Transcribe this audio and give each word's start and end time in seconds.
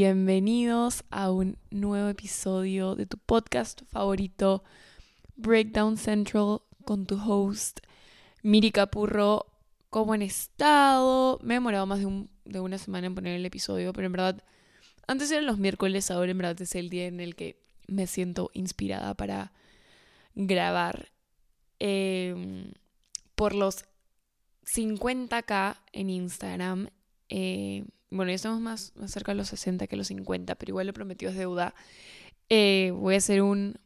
bienvenidos 0.00 1.04
a 1.10 1.30
un 1.30 1.58
nuevo 1.70 2.08
episodio 2.08 2.94
de 2.94 3.04
tu 3.04 3.18
podcast 3.18 3.82
favorito, 3.90 4.64
Breakdown 5.36 5.98
Central, 5.98 6.62
con 6.86 7.04
tu 7.04 7.20
host, 7.20 7.80
Miri 8.42 8.70
Capurro. 8.70 9.44
¿Cómo 9.90 10.14
han 10.14 10.22
estado? 10.22 11.38
Me 11.42 11.52
he 11.52 11.56
demorado 11.56 11.84
más 11.84 11.98
de, 11.98 12.26
de 12.46 12.60
una 12.60 12.78
semana 12.78 13.08
en 13.08 13.14
poner 13.14 13.36
el 13.36 13.44
episodio, 13.44 13.92
pero 13.92 14.06
en 14.06 14.12
verdad, 14.12 14.42
antes 15.06 15.30
eran 15.30 15.44
los 15.44 15.58
miércoles, 15.58 16.10
ahora 16.10 16.30
en 16.30 16.38
verdad 16.38 16.62
es 16.62 16.74
el 16.76 16.88
día 16.88 17.06
en 17.06 17.20
el 17.20 17.36
que 17.36 17.62
me 17.86 18.06
siento 18.06 18.50
inspirada 18.54 19.12
para 19.12 19.52
grabar. 20.34 21.10
Em, 21.78 22.72
por 23.34 23.54
los 23.54 23.84
50k 24.64 25.76
en 25.92 26.08
Instagram. 26.08 26.88
Eh, 27.28 27.84
bueno, 28.10 28.30
ya 28.30 28.36
estamos 28.36 28.60
más, 28.60 28.92
más, 28.96 29.10
cerca 29.10 29.32
de 29.32 29.36
los 29.36 29.48
60 29.48 29.86
que 29.86 29.96
los 29.96 30.08
50, 30.08 30.54
pero 30.56 30.70
igual 30.70 30.86
lo 30.86 30.92
prometido 30.92 31.30
es 31.30 31.36
deuda. 31.36 31.74
Eh, 32.48 32.92
voy 32.94 33.14
a 33.14 33.18
hacer 33.18 33.42
un 33.42 33.76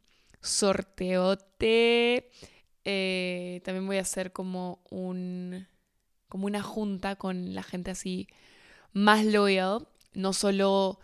sorteote. 0.41 2.31
Eh, 2.85 3.61
también 3.65 3.87
voy 3.87 3.99
a 3.99 4.03
hacer 4.03 4.33
como 4.33 4.83
un 4.91 5.67
como 6.29 6.47
una 6.47 6.63
junta 6.63 7.15
con 7.17 7.55
la 7.55 7.63
gente 7.63 7.93
así 7.93 8.27
más 8.93 9.25
loyal, 9.25 9.87
no 10.15 10.33
solo 10.33 10.99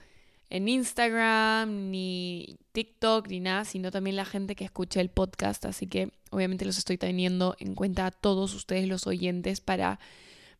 en 0.48 0.68
Instagram, 0.68 1.90
ni 1.90 2.58
TikTok, 2.72 3.28
ni 3.28 3.38
nada, 3.38 3.64
sino 3.64 3.92
también 3.92 4.16
la 4.16 4.24
gente 4.24 4.56
que 4.56 4.64
escucha 4.64 5.00
el 5.00 5.08
podcast. 5.08 5.64
Así 5.66 5.86
que 5.86 6.10
obviamente 6.30 6.64
los 6.64 6.78
estoy 6.78 6.98
teniendo 6.98 7.54
en 7.60 7.76
cuenta 7.76 8.06
a 8.06 8.10
todos 8.10 8.54
ustedes 8.54 8.88
los 8.88 9.06
oyentes 9.06 9.60
para 9.60 10.00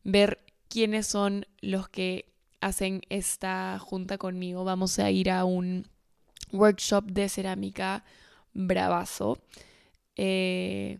ver 0.05 0.39
quiénes 0.69 1.07
son 1.07 1.45
los 1.59 1.89
que 1.89 2.30
hacen 2.61 3.01
esta 3.09 3.77
junta 3.79 4.17
conmigo. 4.17 4.63
Vamos 4.63 4.97
a 4.99 5.11
ir 5.11 5.29
a 5.29 5.43
un 5.45 5.87
workshop 6.51 7.05
de 7.05 7.27
cerámica 7.27 8.03
bravazo. 8.53 9.39
Eh, 10.15 10.99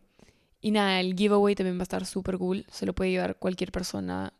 y 0.61 0.71
nada, 0.71 0.99
el 0.99 1.15
giveaway 1.15 1.55
también 1.55 1.77
va 1.77 1.81
a 1.81 1.83
estar 1.83 2.05
súper 2.05 2.37
cool. 2.37 2.65
Se 2.69 2.85
lo 2.85 2.93
puede 2.93 3.11
llevar 3.11 3.37
cualquier 3.37 3.71
persona 3.71 4.33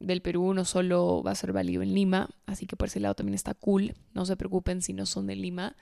del 0.00 0.22
Perú, 0.22 0.54
no 0.54 0.64
solo 0.64 1.22
va 1.22 1.32
a 1.32 1.34
ser 1.34 1.52
válido 1.52 1.82
en 1.82 1.94
Lima, 1.94 2.30
así 2.46 2.66
que 2.66 2.74
por 2.74 2.88
ese 2.88 3.00
lado 3.00 3.14
también 3.14 3.34
está 3.34 3.52
cool, 3.52 3.94
no 4.14 4.24
se 4.24 4.34
preocupen 4.34 4.80
si 4.80 4.94
no 4.94 5.04
son 5.04 5.26
de 5.26 5.36
Lima. 5.36 5.76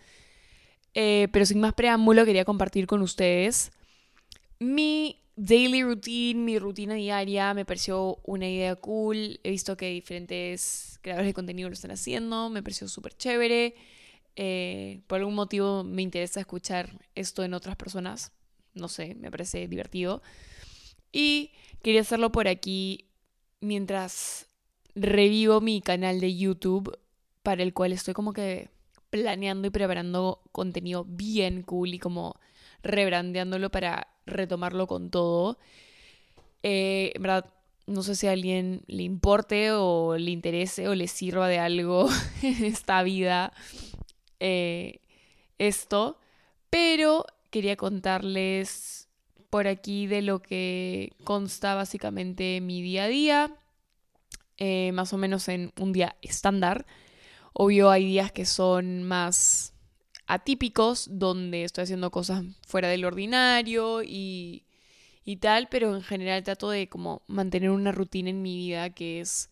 Eh, 0.94 1.28
pero 1.32 1.46
sin 1.46 1.60
más 1.60 1.74
preámbulo, 1.74 2.24
quería 2.24 2.44
compartir 2.44 2.86
con 2.88 3.00
ustedes 3.00 3.70
mi 4.58 5.20
daily 5.38 5.84
routine, 5.84 6.40
mi 6.40 6.58
rutina 6.58 6.94
diaria, 6.94 7.54
me 7.54 7.64
pareció 7.64 8.18
una 8.24 8.48
idea 8.48 8.74
cool, 8.74 9.38
he 9.44 9.50
visto 9.50 9.76
que 9.76 9.88
diferentes 9.88 10.98
creadores 11.00 11.28
de 11.28 11.34
contenido 11.34 11.68
lo 11.68 11.74
están 11.74 11.92
haciendo, 11.92 12.50
me 12.50 12.62
pareció 12.62 12.88
súper 12.88 13.16
chévere. 13.16 13.76
Eh, 14.34 15.00
por 15.06 15.20
algún 15.20 15.34
motivo 15.34 15.84
me 15.84 16.02
interesa 16.02 16.40
escuchar 16.40 16.90
esto 17.14 17.44
en 17.44 17.54
otras 17.54 17.76
personas, 17.76 18.32
no 18.74 18.88
sé, 18.88 19.14
me 19.14 19.30
parece 19.30 19.68
divertido. 19.68 20.22
Y 21.12 21.52
quería 21.82 22.00
hacerlo 22.00 22.32
por 22.32 22.48
aquí 22.48 23.08
mientras 23.60 24.48
revivo 24.96 25.60
mi 25.60 25.80
canal 25.80 26.20
de 26.20 26.36
YouTube, 26.36 26.98
para 27.44 27.62
el 27.62 27.72
cual 27.72 27.92
estoy 27.92 28.12
como 28.12 28.32
que 28.32 28.70
planeando 29.10 29.68
y 29.68 29.70
preparando 29.70 30.42
contenido 30.50 31.04
bien 31.04 31.62
cool 31.62 31.94
y 31.94 31.98
como 32.00 32.38
rebrandeándolo 32.82 33.70
para 33.70 34.08
retomarlo 34.28 34.86
con 34.86 35.10
todo. 35.10 35.58
Eh, 36.62 37.12
en 37.14 37.22
verdad, 37.22 37.52
no 37.86 38.02
sé 38.02 38.14
si 38.14 38.26
a 38.26 38.32
alguien 38.32 38.82
le 38.86 39.02
importe 39.02 39.72
o 39.72 40.16
le 40.16 40.30
interese 40.30 40.88
o 40.88 40.94
le 40.94 41.08
sirva 41.08 41.48
de 41.48 41.58
algo 41.58 42.08
en 42.42 42.64
esta 42.64 43.02
vida 43.02 43.52
eh, 44.40 45.00
esto, 45.58 46.18
pero 46.70 47.24
quería 47.50 47.76
contarles 47.76 49.08
por 49.50 49.66
aquí 49.66 50.06
de 50.06 50.22
lo 50.22 50.40
que 50.42 51.12
consta 51.24 51.74
básicamente 51.74 52.60
mi 52.60 52.82
día 52.82 53.04
a 53.04 53.08
día, 53.08 53.56
eh, 54.58 54.92
más 54.92 55.12
o 55.12 55.16
menos 55.16 55.48
en 55.48 55.72
un 55.80 55.92
día 55.92 56.16
estándar. 56.22 56.86
Obvio 57.54 57.90
hay 57.90 58.04
días 58.04 58.30
que 58.30 58.44
son 58.44 59.02
más 59.02 59.74
atípicos, 60.28 61.08
donde 61.10 61.64
estoy 61.64 61.82
haciendo 61.82 62.12
cosas 62.12 62.44
fuera 62.66 62.88
del 62.88 63.04
ordinario 63.04 64.02
y, 64.04 64.64
y 65.24 65.38
tal, 65.38 65.68
pero 65.68 65.96
en 65.96 66.02
general 66.02 66.44
trato 66.44 66.70
de 66.70 66.88
como 66.88 67.22
mantener 67.26 67.70
una 67.70 67.90
rutina 67.90 68.30
en 68.30 68.42
mi 68.42 68.56
vida 68.56 68.90
que 68.90 69.20
es 69.20 69.50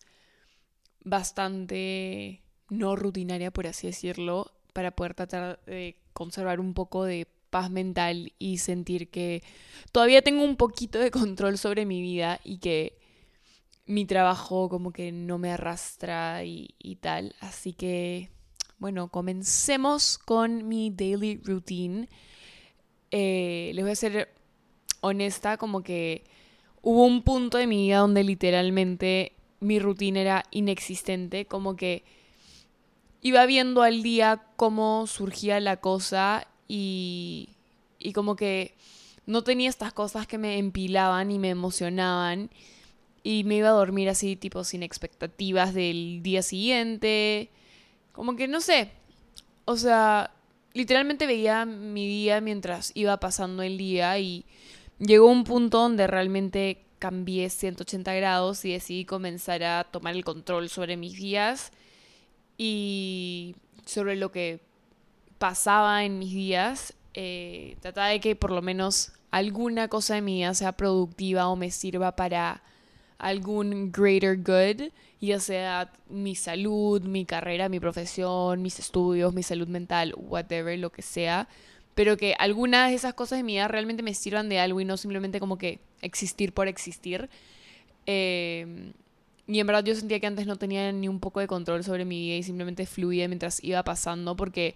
bastante 1.03 2.43
no 2.69 2.95
rutinaria, 2.95 3.51
por 3.51 3.67
así 3.67 3.87
decirlo, 3.87 4.51
para 4.73 4.91
poder 4.91 5.13
tratar 5.13 5.59
de 5.65 5.97
conservar 6.13 6.59
un 6.59 6.73
poco 6.73 7.03
de 7.03 7.27
paz 7.49 7.71
mental 7.71 8.33
y 8.39 8.57
sentir 8.59 9.09
que 9.09 9.41
todavía 9.91 10.21
tengo 10.21 10.43
un 10.43 10.57
poquito 10.57 10.99
de 10.99 11.11
control 11.11 11.57
sobre 11.57 11.85
mi 11.85 12.01
vida 12.01 12.39
y 12.43 12.59
que 12.59 12.99
mi 13.85 14.05
trabajo 14.05 14.69
como 14.69 14.91
que 14.91 15.11
no 15.11 15.37
me 15.37 15.51
arrastra 15.51 16.43
y, 16.43 16.97
tal. 17.01 17.35
Así 17.39 17.73
que, 17.73 18.29
bueno, 18.79 19.09
comencemos 19.09 20.17
con 20.17 20.67
mi 20.67 20.91
daily 20.91 21.41
routine. 21.43 22.07
Eh, 23.11 23.71
les 23.73 23.83
voy 23.83 23.91
a 23.91 23.95
ser 23.95 24.33
honesta, 25.01 25.57
como 25.57 25.81
que 25.81 26.23
hubo 26.81 27.05
un 27.05 27.23
punto 27.23 27.57
de 27.57 27.67
mi 27.67 27.87
vida 27.87 27.99
donde 27.99 28.23
literalmente 28.23 29.33
mi 29.59 29.79
rutina 29.79 30.21
era 30.21 30.43
inexistente, 30.51 31.45
como 31.45 31.75
que 31.75 32.03
iba 33.21 33.45
viendo 33.45 33.81
al 33.81 34.03
día 34.03 34.43
cómo 34.55 35.07
surgía 35.07 35.59
la 35.59 35.77
cosa 35.77 36.47
y, 36.67 37.49
y 37.99 38.13
como 38.13 38.35
que 38.35 38.75
no 39.25 39.43
tenía 39.43 39.69
estas 39.69 39.91
cosas 39.93 40.27
que 40.27 40.37
me 40.37 40.57
empilaban 40.57 41.31
y 41.31 41.39
me 41.39 41.49
emocionaban 41.49 42.49
y 43.23 43.43
me 43.43 43.57
iba 43.57 43.69
a 43.69 43.71
dormir 43.71 44.07
así 44.09 44.35
tipo 44.35 44.63
sin 44.63 44.83
expectativas 44.83 45.73
del 45.73 46.21
día 46.23 46.41
siguiente. 46.41 47.49
Como 48.17 48.35
que 48.35 48.47
no 48.47 48.61
sé. 48.61 48.89
O 49.65 49.77
sea, 49.77 50.31
literalmente 50.73 51.27
veía 51.27 51.65
mi 51.65 52.07
día 52.07 52.41
mientras 52.41 52.91
iba 52.95 53.19
pasando 53.19 53.61
el 53.61 53.77
día 53.77 54.17
y 54.17 54.43
llegó 54.97 55.27
un 55.27 55.43
punto 55.43 55.77
donde 55.77 56.07
realmente 56.07 56.83
cambié 56.97 57.47
180 57.51 58.11
grados 58.15 58.65
y 58.65 58.71
decidí 58.73 59.05
comenzar 59.05 59.63
a 59.63 59.83
tomar 59.83 60.15
el 60.15 60.25
control 60.25 60.67
sobre 60.67 60.97
mis 60.97 61.15
días 61.15 61.71
y 62.57 63.55
sobre 63.85 64.15
lo 64.15 64.31
que 64.31 64.61
pasaba 65.37 66.03
en 66.03 66.17
mis 66.17 66.31
días, 66.33 66.95
eh, 67.13 67.77
trataba 67.81 68.07
de 68.07 68.19
que 68.19 68.35
por 68.35 68.49
lo 68.49 68.63
menos 68.63 69.11
alguna 69.29 69.89
cosa 69.89 70.15
de 70.15 70.23
mi 70.23 70.37
vida 70.37 70.55
sea 70.55 70.71
productiva 70.71 71.49
o 71.49 71.55
me 71.55 71.69
sirva 71.69 72.15
para 72.15 72.63
algún 73.19 73.91
greater 73.91 74.37
good, 74.37 74.91
ya 75.19 75.39
sea 75.39 75.91
mi 76.09 76.35
salud, 76.35 77.01
mi 77.01 77.25
carrera, 77.25 77.69
mi 77.69 77.79
profesión, 77.79 78.61
mis 78.61 78.79
estudios, 78.79 79.33
mi 79.33 79.43
salud 79.43 79.67
mental, 79.67 80.13
whatever, 80.15 80.77
lo 80.77 80.91
que 80.91 81.01
sea, 81.01 81.47
pero 81.95 82.17
que 82.17 82.35
algunas 82.37 82.89
de 82.89 82.95
esas 82.95 83.13
cosas 83.13 83.39
de 83.39 83.43
mi 83.43 83.53
vida 83.53 83.67
realmente 83.67 84.03
me 84.03 84.13
sirvan 84.13 84.49
de 84.49 84.59
algo 84.59 84.79
y 84.79 84.85
no 84.85 84.97
simplemente 84.97 85.39
como 85.39 85.57
que 85.57 85.79
existir 86.01 86.53
por 86.53 86.67
existir. 86.67 87.29
Eh, 88.05 88.93
y 89.47 89.59
en 89.59 89.67
verdad 89.67 89.83
yo 89.83 89.95
sentía 89.95 90.19
que 90.19 90.27
antes 90.27 90.45
no 90.45 90.57
tenía 90.57 90.91
ni 90.91 91.07
un 91.07 91.19
poco 91.19 91.39
de 91.39 91.47
control 91.47 91.83
sobre 91.83 92.05
mi 92.05 92.19
vida 92.19 92.35
y 92.35 92.43
simplemente 92.43 92.85
fluía 92.85 93.27
mientras 93.27 93.63
iba 93.63 93.81
pasando 93.83 94.35
porque 94.35 94.75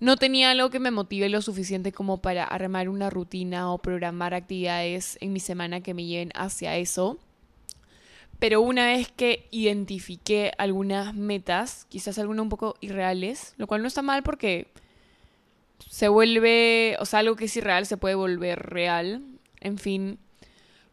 no 0.00 0.16
tenía 0.16 0.50
algo 0.50 0.70
que 0.70 0.80
me 0.80 0.90
motive 0.90 1.28
lo 1.28 1.42
suficiente 1.42 1.92
como 1.92 2.18
para 2.18 2.44
armar 2.44 2.88
una 2.88 3.10
rutina 3.10 3.72
o 3.72 3.78
programar 3.78 4.32
actividades 4.32 5.18
en 5.20 5.32
mi 5.32 5.40
semana 5.40 5.82
que 5.82 5.92
me 5.92 6.06
lleven 6.06 6.30
hacia 6.34 6.76
eso. 6.76 7.18
Pero 8.38 8.60
una 8.60 8.86
vez 8.86 9.08
que 9.08 9.48
identifiqué 9.50 10.52
algunas 10.58 11.14
metas, 11.14 11.86
quizás 11.88 12.18
algunas 12.18 12.42
un 12.42 12.48
poco 12.48 12.76
irreales, 12.80 13.54
lo 13.56 13.66
cual 13.66 13.82
no 13.82 13.88
está 13.88 14.02
mal 14.02 14.22
porque 14.22 14.68
se 15.88 16.08
vuelve, 16.08 16.96
o 17.00 17.04
sea, 17.04 17.20
algo 17.20 17.36
que 17.36 17.46
es 17.46 17.56
irreal 17.56 17.86
se 17.86 17.96
puede 17.96 18.14
volver 18.14 18.60
real. 18.60 19.22
En 19.60 19.78
fin, 19.78 20.18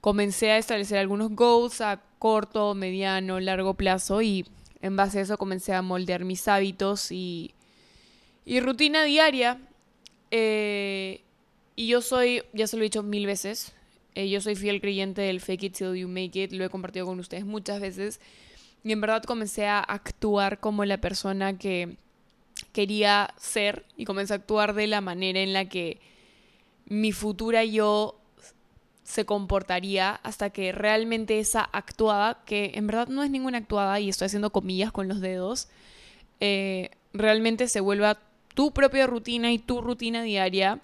comencé 0.01 0.51
a 0.51 0.57
establecer 0.57 0.97
algunos 0.97 1.31
goals 1.31 1.81
a 1.81 2.01
corto, 2.17 2.73
mediano, 2.73 3.39
largo 3.39 3.75
plazo 3.75 4.21
y 4.21 4.45
en 4.81 4.95
base 4.95 5.19
a 5.19 5.21
eso 5.21 5.37
comencé 5.37 5.73
a 5.73 5.81
moldear 5.81 6.25
mis 6.25 6.47
hábitos 6.47 7.11
y 7.11 7.53
y 8.45 8.59
rutina 8.59 9.03
diaria. 9.03 9.59
Eh, 10.31 11.21
y 11.75 11.87
yo 11.87 12.01
soy, 12.01 12.43
ya 12.53 12.67
se 12.67 12.77
lo 12.77 12.83
he 12.83 12.85
dicho 12.85 13.03
mil 13.03 13.25
veces, 13.25 13.74
eh, 14.15 14.29
yo 14.29 14.41
soy 14.41 14.55
fiel 14.55 14.81
creyente 14.81 15.21
del 15.21 15.41
fake 15.41 15.63
it 15.63 15.77
till 15.77 15.95
you 15.95 16.07
make 16.07 16.41
it, 16.41 16.51
lo 16.51 16.63
he 16.63 16.69
compartido 16.69 17.05
con 17.05 17.19
ustedes 17.19 17.45
muchas 17.45 17.81
veces. 17.81 18.19
Y 18.83 18.91
en 18.91 19.01
verdad 19.01 19.23
comencé 19.23 19.67
a 19.67 19.79
actuar 19.79 20.59
como 20.59 20.85
la 20.85 20.99
persona 20.99 21.57
que 21.57 21.97
quería 22.71 23.33
ser 23.37 23.85
y 23.97 24.05
comencé 24.05 24.33
a 24.33 24.37
actuar 24.37 24.73
de 24.73 24.87
la 24.87 25.01
manera 25.01 25.41
en 25.41 25.53
la 25.53 25.65
que 25.65 25.99
mi 26.85 27.11
futura 27.11 27.65
yo 27.65 28.15
se 29.03 29.25
comportaría 29.25 30.11
hasta 30.11 30.49
que 30.49 30.71
realmente 30.71 31.39
esa 31.39 31.61
actuada, 31.61 32.43
que 32.45 32.71
en 32.75 32.87
verdad 32.87 33.07
no 33.07 33.23
es 33.23 33.29
ninguna 33.29 33.59
actuada 33.59 33.99
y 33.99 34.09
estoy 34.09 34.27
haciendo 34.27 34.51
comillas 34.51 34.91
con 34.91 35.07
los 35.07 35.19
dedos, 35.19 35.67
eh, 36.39 36.91
realmente 37.13 37.67
se 37.67 37.81
vuelva 37.81 38.19
tu 38.53 38.71
propia 38.71 39.07
rutina 39.07 39.51
y 39.51 39.59
tu 39.59 39.81
rutina 39.81 40.23
diaria 40.23 40.81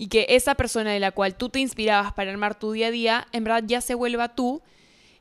y 0.00 0.08
que 0.08 0.24
esa 0.30 0.54
persona 0.54 0.92
de 0.92 0.98
la 0.98 1.10
cual 1.10 1.34
tú 1.34 1.50
te 1.50 1.60
inspirabas 1.60 2.14
para 2.14 2.30
armar 2.30 2.58
tu 2.58 2.72
día 2.72 2.86
a 2.86 2.90
día, 2.90 3.28
en 3.32 3.44
verdad 3.44 3.64
ya 3.66 3.82
se 3.82 3.94
vuelva 3.94 4.34
tú 4.34 4.62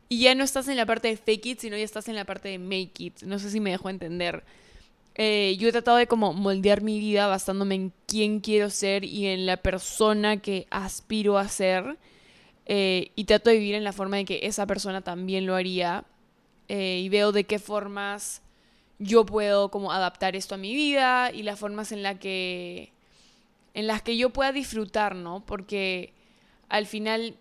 y 0.08 0.22
ya 0.22 0.34
no 0.36 0.46
estás 0.46 0.70
en 0.70 0.78
la 0.78 0.86
parte 0.86 1.10
de 1.10 1.18
fake 1.18 1.46
it, 1.48 1.60
sino 1.60 1.76
ya 1.76 1.84
estás 1.84 2.08
en 2.08 2.16
la 2.16 2.24
parte 2.24 2.48
de 2.48 2.60
make 2.60 2.94
it. 2.98 3.22
No 3.24 3.40
sé 3.40 3.52
si 3.52 3.60
me 3.60 3.72
dejo 3.72 3.90
entender. 3.90 4.46
Eh, 5.16 5.58
yo 5.60 5.68
he 5.68 5.74
tratado 5.74 5.98
de 5.98 6.08
como 6.08 6.32
moldear 6.32 6.82
mi 6.82 6.98
vida 6.98 7.28
basándome 7.28 7.76
en 7.76 7.94
quién 8.08 8.40
quiero 8.40 8.70
ser 8.70 9.04
y 9.04 9.28
en 9.28 9.46
la 9.46 9.58
persona 9.58 10.38
que 10.38 10.66
aspiro 10.70 11.38
a 11.38 11.50
ser. 11.50 11.98
Eh, 12.66 13.12
y 13.18 13.26
trato 13.26 13.50
de 13.50 13.58
vivir 13.58 13.76
en 13.76 13.84
la 13.84 13.92
forma 13.92 14.16
de 14.16 14.24
que 14.24 14.40
esa 14.44 14.66
persona 14.66 15.02
también 15.02 15.46
lo 15.46 15.56
haría. 15.56 16.06
Eh, 16.70 17.02
y 17.04 17.10
veo 17.10 17.34
de 17.34 17.44
qué 17.44 17.60
formas 17.60 18.42
yo 18.98 19.26
puedo 19.26 19.72
como 19.72 19.92
adaptar 19.92 20.38
esto 20.38 20.56
a 20.56 20.58
mi 20.58 20.74
vida 20.74 21.34
y 21.34 21.44
las 21.44 21.60
formas 21.60 21.92
en, 21.92 22.02
la 22.02 22.18
que, 22.18 22.94
en 23.74 23.88
las 23.88 24.02
que 24.02 24.18
yo 24.18 24.32
pueda 24.32 24.52
disfrutar, 24.52 25.16
¿no? 25.16 25.46
Porque 25.46 26.14
al 26.70 26.86
final 26.86 27.36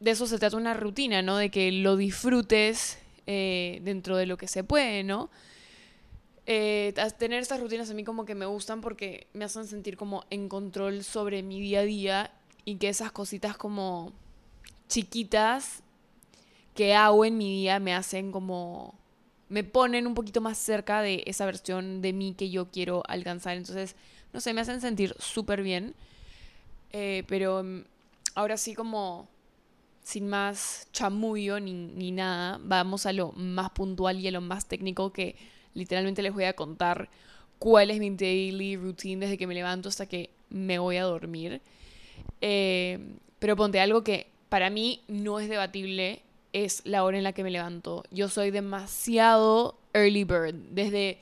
de 0.00 0.10
eso 0.10 0.26
se 0.26 0.38
trata 0.38 0.56
una 0.56 0.74
rutina, 0.74 1.22
¿no? 1.22 1.36
De 1.36 1.50
que 1.50 1.72
lo 1.72 1.96
disfrutes 1.96 2.98
dentro 3.26 4.16
de 4.16 4.26
lo 4.26 4.36
que 4.36 4.48
se 4.48 4.64
puede, 4.64 5.04
¿no? 5.04 5.30
Eh, 6.46 6.92
tener 7.16 7.40
estas 7.40 7.60
rutinas 7.60 7.90
a 7.90 7.94
mí 7.94 8.02
como 8.02 8.24
que 8.24 8.34
me 8.34 8.46
gustan 8.46 8.80
porque 8.80 9.28
me 9.34 9.44
hacen 9.44 9.68
sentir 9.68 9.96
como 9.96 10.24
en 10.30 10.48
control 10.48 11.04
sobre 11.04 11.44
mi 11.44 11.60
día 11.60 11.80
a 11.80 11.84
día 11.84 12.32
y 12.64 12.76
que 12.76 12.88
esas 12.88 13.12
cositas 13.12 13.56
como 13.56 14.12
chiquitas 14.88 15.84
que 16.74 16.94
hago 16.94 17.24
en 17.24 17.38
mi 17.38 17.50
día 17.50 17.78
me 17.78 17.94
hacen 17.94 18.32
como 18.32 18.98
me 19.48 19.62
ponen 19.62 20.06
un 20.08 20.14
poquito 20.14 20.40
más 20.40 20.58
cerca 20.58 21.02
de 21.02 21.22
esa 21.26 21.44
versión 21.44 22.02
de 22.02 22.12
mí 22.12 22.34
que 22.36 22.50
yo 22.50 22.70
quiero 22.70 23.02
alcanzar. 23.06 23.56
Entonces, 23.56 23.96
no 24.32 24.40
sé, 24.40 24.52
me 24.54 24.60
hacen 24.60 24.80
sentir 24.80 25.14
súper 25.18 25.62
bien. 25.62 25.94
Eh, 26.92 27.24
pero 27.28 27.62
mm, 27.62 27.84
ahora 28.34 28.56
sí 28.56 28.74
como 28.74 29.28
sin 30.02 30.28
más 30.28 30.88
chamullo 30.92 31.60
ni, 31.60 31.72
ni 31.72 32.10
nada, 32.10 32.58
vamos 32.62 33.06
a 33.06 33.12
lo 33.12 33.32
más 33.32 33.70
puntual 33.70 34.18
y 34.18 34.28
a 34.28 34.30
lo 34.30 34.40
más 34.40 34.66
técnico 34.66 35.12
que 35.12 35.36
Literalmente 35.74 36.22
les 36.22 36.32
voy 36.32 36.44
a 36.44 36.54
contar 36.54 37.08
cuál 37.58 37.90
es 37.90 37.98
mi 37.98 38.10
daily 38.10 38.76
routine 38.76 39.20
desde 39.20 39.38
que 39.38 39.46
me 39.46 39.54
levanto 39.54 39.88
hasta 39.88 40.06
que 40.06 40.30
me 40.48 40.78
voy 40.78 40.96
a 40.96 41.04
dormir. 41.04 41.60
Eh, 42.40 42.98
pero 43.38 43.56
ponte 43.56 43.80
algo 43.80 44.02
que 44.02 44.26
para 44.48 44.70
mí 44.70 45.02
no 45.06 45.38
es 45.38 45.48
debatible, 45.48 46.22
es 46.52 46.82
la 46.84 47.04
hora 47.04 47.18
en 47.18 47.24
la 47.24 47.32
que 47.32 47.44
me 47.44 47.50
levanto. 47.50 48.02
Yo 48.10 48.28
soy 48.28 48.50
demasiado 48.50 49.78
early 49.92 50.24
bird. 50.24 50.54
Desde 50.72 51.18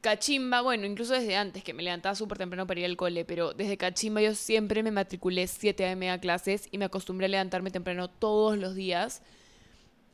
cachimba, 0.00 0.62
bueno, 0.62 0.86
incluso 0.86 1.14
desde 1.14 1.36
antes 1.36 1.62
que 1.62 1.74
me 1.74 1.82
levantaba 1.82 2.14
súper 2.14 2.38
temprano 2.38 2.66
para 2.66 2.80
ir 2.80 2.86
al 2.86 2.96
cole, 2.96 3.24
pero 3.24 3.52
desde 3.52 3.76
cachimba 3.76 4.22
yo 4.22 4.34
siempre 4.34 4.82
me 4.82 4.90
matriculé 4.90 5.46
7 5.46 5.84
a.m. 5.84 6.10
a 6.10 6.20
clases 6.20 6.68
y 6.70 6.78
me 6.78 6.86
acostumbré 6.86 7.26
a 7.26 7.28
levantarme 7.28 7.70
temprano 7.70 8.08
todos 8.08 8.56
los 8.56 8.74
días 8.74 9.22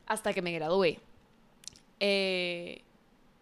hasta 0.05 0.33
que 0.33 0.41
me 0.41 0.51
gradué. 0.51 0.99
Eh, 1.99 2.81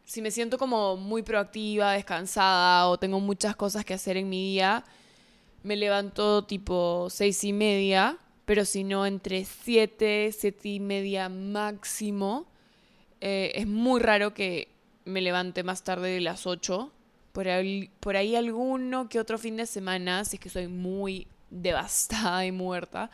si 0.05 0.21
me 0.21 0.31
siento 0.31 0.57
como 0.57 0.97
muy 0.97 1.23
proactiva, 1.23 1.93
descansada 1.93 2.87
o 2.87 2.97
tengo 2.97 3.19
muchas 3.19 3.55
cosas 3.55 3.83
que 3.83 3.95
hacer 3.95 4.17
en 4.17 4.29
mi 4.29 4.51
día, 4.51 4.83
me 5.63 5.75
levanto 5.75 6.43
tipo 6.43 7.07
seis 7.09 7.43
y 7.43 7.53
media, 7.53 8.19
pero 8.45 8.65
si 8.65 8.83
no 8.83 9.07
entre 9.07 9.45
siete, 9.45 10.31
siete 10.31 10.69
y 10.69 10.79
media 10.79 11.27
máximo. 11.27 12.45
Eh, 13.19 13.53
es 13.55 13.65
muy 13.65 13.99
raro 13.99 14.35
que 14.35 14.74
me 15.05 15.21
levante 15.21 15.63
más 15.63 15.83
tarde 15.83 16.09
de 16.09 16.21
las 16.21 16.45
ocho. 16.45 16.91
Por 17.31 17.47
ahí, 17.47 17.89
por 17.99 18.17
ahí 18.17 18.35
alguno 18.35 19.09
que 19.09 19.19
otro 19.19 19.37
fin 19.37 19.57
de 19.57 19.65
semana, 19.65 20.25
si 20.25 20.37
es 20.37 20.39
que 20.39 20.49
soy 20.49 20.67
muy 20.67 21.27
devastada 21.49 22.45
y 22.45 22.51
muerta. 22.51 23.09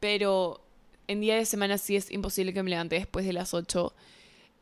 Pero 0.00 0.64
en 1.08 1.20
día 1.20 1.36
de 1.36 1.44
semana 1.44 1.78
sí 1.78 1.96
es 1.96 2.10
imposible 2.10 2.52
que 2.52 2.62
me 2.62 2.70
levante 2.70 2.96
después 2.96 3.26
de 3.26 3.32
las 3.32 3.54
ocho. 3.54 3.94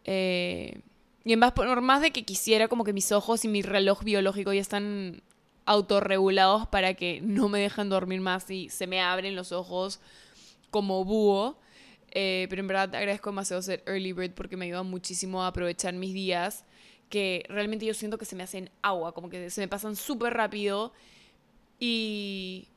Eh, 0.05 0.81
y 1.25 1.33
en 1.33 1.39
más, 1.39 1.53
por 1.53 1.81
más 1.81 2.03
de 2.03 2.11
que 2.11 2.25
quisiera 2.25 2.69
como 2.69 2.85
que 2.85 2.93
mis 2.93 3.13
ojos 3.13 3.45
y 3.45 3.49
mi 3.49 3.63
reloj 3.63 4.03
biológico 4.03 4.53
ya 4.53 4.61
están 4.61 5.23
autorregulados 5.65 6.67
para 6.67 6.95
que 6.95 7.21
no 7.23 7.49
me 7.49 7.61
dejen 7.61 7.89
dormir 7.89 8.21
más 8.21 8.51
y 8.51 8.69
se 8.69 8.87
me 8.89 9.01
abren 9.01 9.37
los 9.37 9.53
ojos 9.53 10.01
como 10.71 11.05
búho. 11.05 11.57
Eh, 12.15 12.47
pero 12.51 12.61
en 12.61 12.69
verdad 12.69 12.95
agradezco 12.95 13.31
demasiado 13.31 13.63
ser 13.63 13.83
early 13.87 14.13
bird 14.13 14.33
porque 14.33 14.57
me 14.57 14.67
ayuda 14.67 14.83
muchísimo 14.83 15.43
a 15.43 15.47
aprovechar 15.47 15.95
mis 15.95 16.13
días 16.13 16.65
que 17.09 17.45
realmente 17.49 17.87
yo 17.87 17.95
siento 17.95 18.19
que 18.19 18.27
se 18.27 18.37
me 18.37 18.43
hacen 18.43 18.71
agua, 18.83 19.13
como 19.13 19.31
que 19.31 19.51
se 19.51 19.61
me 19.63 19.69
pasan 19.69 19.97
súper 19.97 20.35
rápido 20.35 20.93
y, 21.79 22.69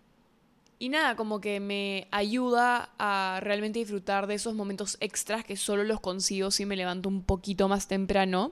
y 0.80 0.90
nada, 0.90 1.16
como 1.16 1.40
que 1.40 1.60
me 1.60 2.08
ayuda 2.12 2.90
a 2.98 3.40
realmente 3.42 3.80
disfrutar 3.80 4.28
de 4.28 4.36
esos 4.36 4.56
momentos 4.56 4.98
extras 5.00 5.46
que 5.46 5.56
solo 5.58 5.84
los 5.84 6.00
consigo 6.00 6.52
si 6.52 6.66
me 6.66 6.76
levanto 6.76 7.08
un 7.08 7.24
poquito 7.24 7.68
más 7.68 7.88
temprano. 7.88 8.52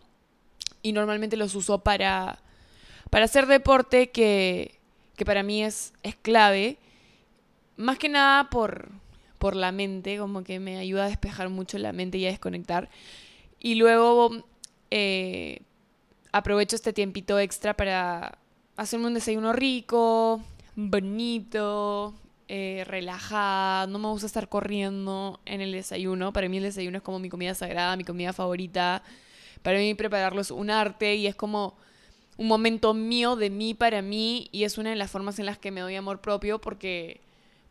Y 0.81 0.93
normalmente 0.93 1.37
los 1.37 1.55
uso 1.55 1.79
para, 1.79 2.39
para 3.09 3.25
hacer 3.25 3.47
deporte 3.47 4.11
que, 4.11 4.79
que 5.15 5.25
para 5.25 5.43
mí 5.43 5.63
es, 5.63 5.93
es 6.03 6.15
clave. 6.15 6.77
Más 7.75 7.97
que 7.97 8.09
nada 8.09 8.49
por, 8.49 8.89
por 9.43 9.57
la 9.57 9.73
mente, 9.73 10.17
como 10.19 10.41
que 10.41 10.61
me 10.61 10.77
ayuda 10.77 11.03
a 11.03 11.09
despejar 11.09 11.49
mucho 11.49 11.77
la 11.77 11.91
mente 11.91 12.17
y 12.17 12.25
a 12.25 12.29
desconectar. 12.29 12.89
Y 13.59 13.75
luego 13.75 14.31
eh, 14.89 15.63
aprovecho 16.31 16.77
este 16.77 16.93
tiempito 16.93 17.37
extra 17.37 17.73
para 17.73 18.37
hacerme 18.77 19.07
un 19.07 19.15
desayuno 19.15 19.51
rico, 19.51 20.41
bonito, 20.77 22.13
eh, 22.47 22.85
relajada, 22.87 23.85
no 23.87 23.99
me 23.99 24.07
gusta 24.07 24.27
estar 24.27 24.47
corriendo 24.47 25.41
en 25.45 25.59
el 25.59 25.73
desayuno. 25.73 26.31
Para 26.31 26.47
mí 26.47 26.55
el 26.55 26.63
desayuno 26.63 26.99
es 26.99 27.03
como 27.03 27.19
mi 27.19 27.27
comida 27.27 27.53
sagrada, 27.53 27.97
mi 27.97 28.05
comida 28.05 28.31
favorita. 28.31 29.03
Para 29.61 29.77
mí 29.77 29.93
prepararlo 29.93 30.39
es 30.39 30.51
un 30.51 30.69
arte 30.69 31.15
y 31.15 31.27
es 31.27 31.35
como 31.35 31.75
un 32.37 32.47
momento 32.47 32.93
mío, 32.93 33.35
de 33.35 33.49
mí, 33.49 33.73
para 33.73 34.01
mí, 34.01 34.47
y 34.53 34.63
es 34.63 34.77
una 34.77 34.91
de 34.91 34.95
las 34.95 35.11
formas 35.11 35.37
en 35.37 35.47
las 35.47 35.57
que 35.57 35.69
me 35.69 35.81
doy 35.81 35.97
amor 35.97 36.21
propio 36.21 36.61
porque... 36.61 37.19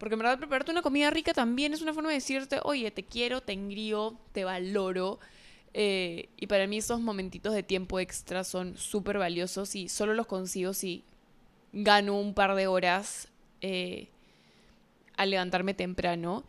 Porque 0.02 0.14
en 0.14 0.18
verdad 0.18 0.36
prepararte 0.36 0.72
una 0.72 0.82
comida 0.82 1.10
rica 1.10 1.32
también 1.32 1.72
es 1.72 1.80
una 1.80 1.94
forma 1.94 2.08
de 2.08 2.16
decirte, 2.16 2.58
oye, 2.64 2.90
te 2.90 3.04
quiero, 3.04 3.40
te 3.40 3.52
engrío, 3.52 4.18
te 4.32 4.42
valoro. 4.42 5.20
Eh, 5.74 6.28
y 6.36 6.48
para 6.48 6.66
mí 6.66 6.78
esos 6.78 7.00
momentitos 7.00 7.54
de 7.54 7.62
tiempo 7.62 8.00
extra 8.00 8.42
son 8.42 8.76
súper 8.76 9.18
valiosos 9.18 9.76
y 9.76 9.88
solo 9.88 10.12
los 10.14 10.26
consigo 10.26 10.74
si 10.74 11.04
gano 11.72 12.18
un 12.18 12.34
par 12.34 12.56
de 12.56 12.66
horas 12.66 13.28
eh, 13.60 14.08
al 15.16 15.30
levantarme 15.30 15.72
temprano. 15.72 16.42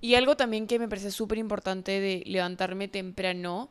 Y 0.00 0.14
algo 0.14 0.36
también 0.36 0.68
que 0.68 0.78
me 0.78 0.86
parece 0.86 1.10
súper 1.10 1.38
importante 1.38 1.98
de 1.98 2.22
levantarme 2.24 2.86
temprano, 2.86 3.68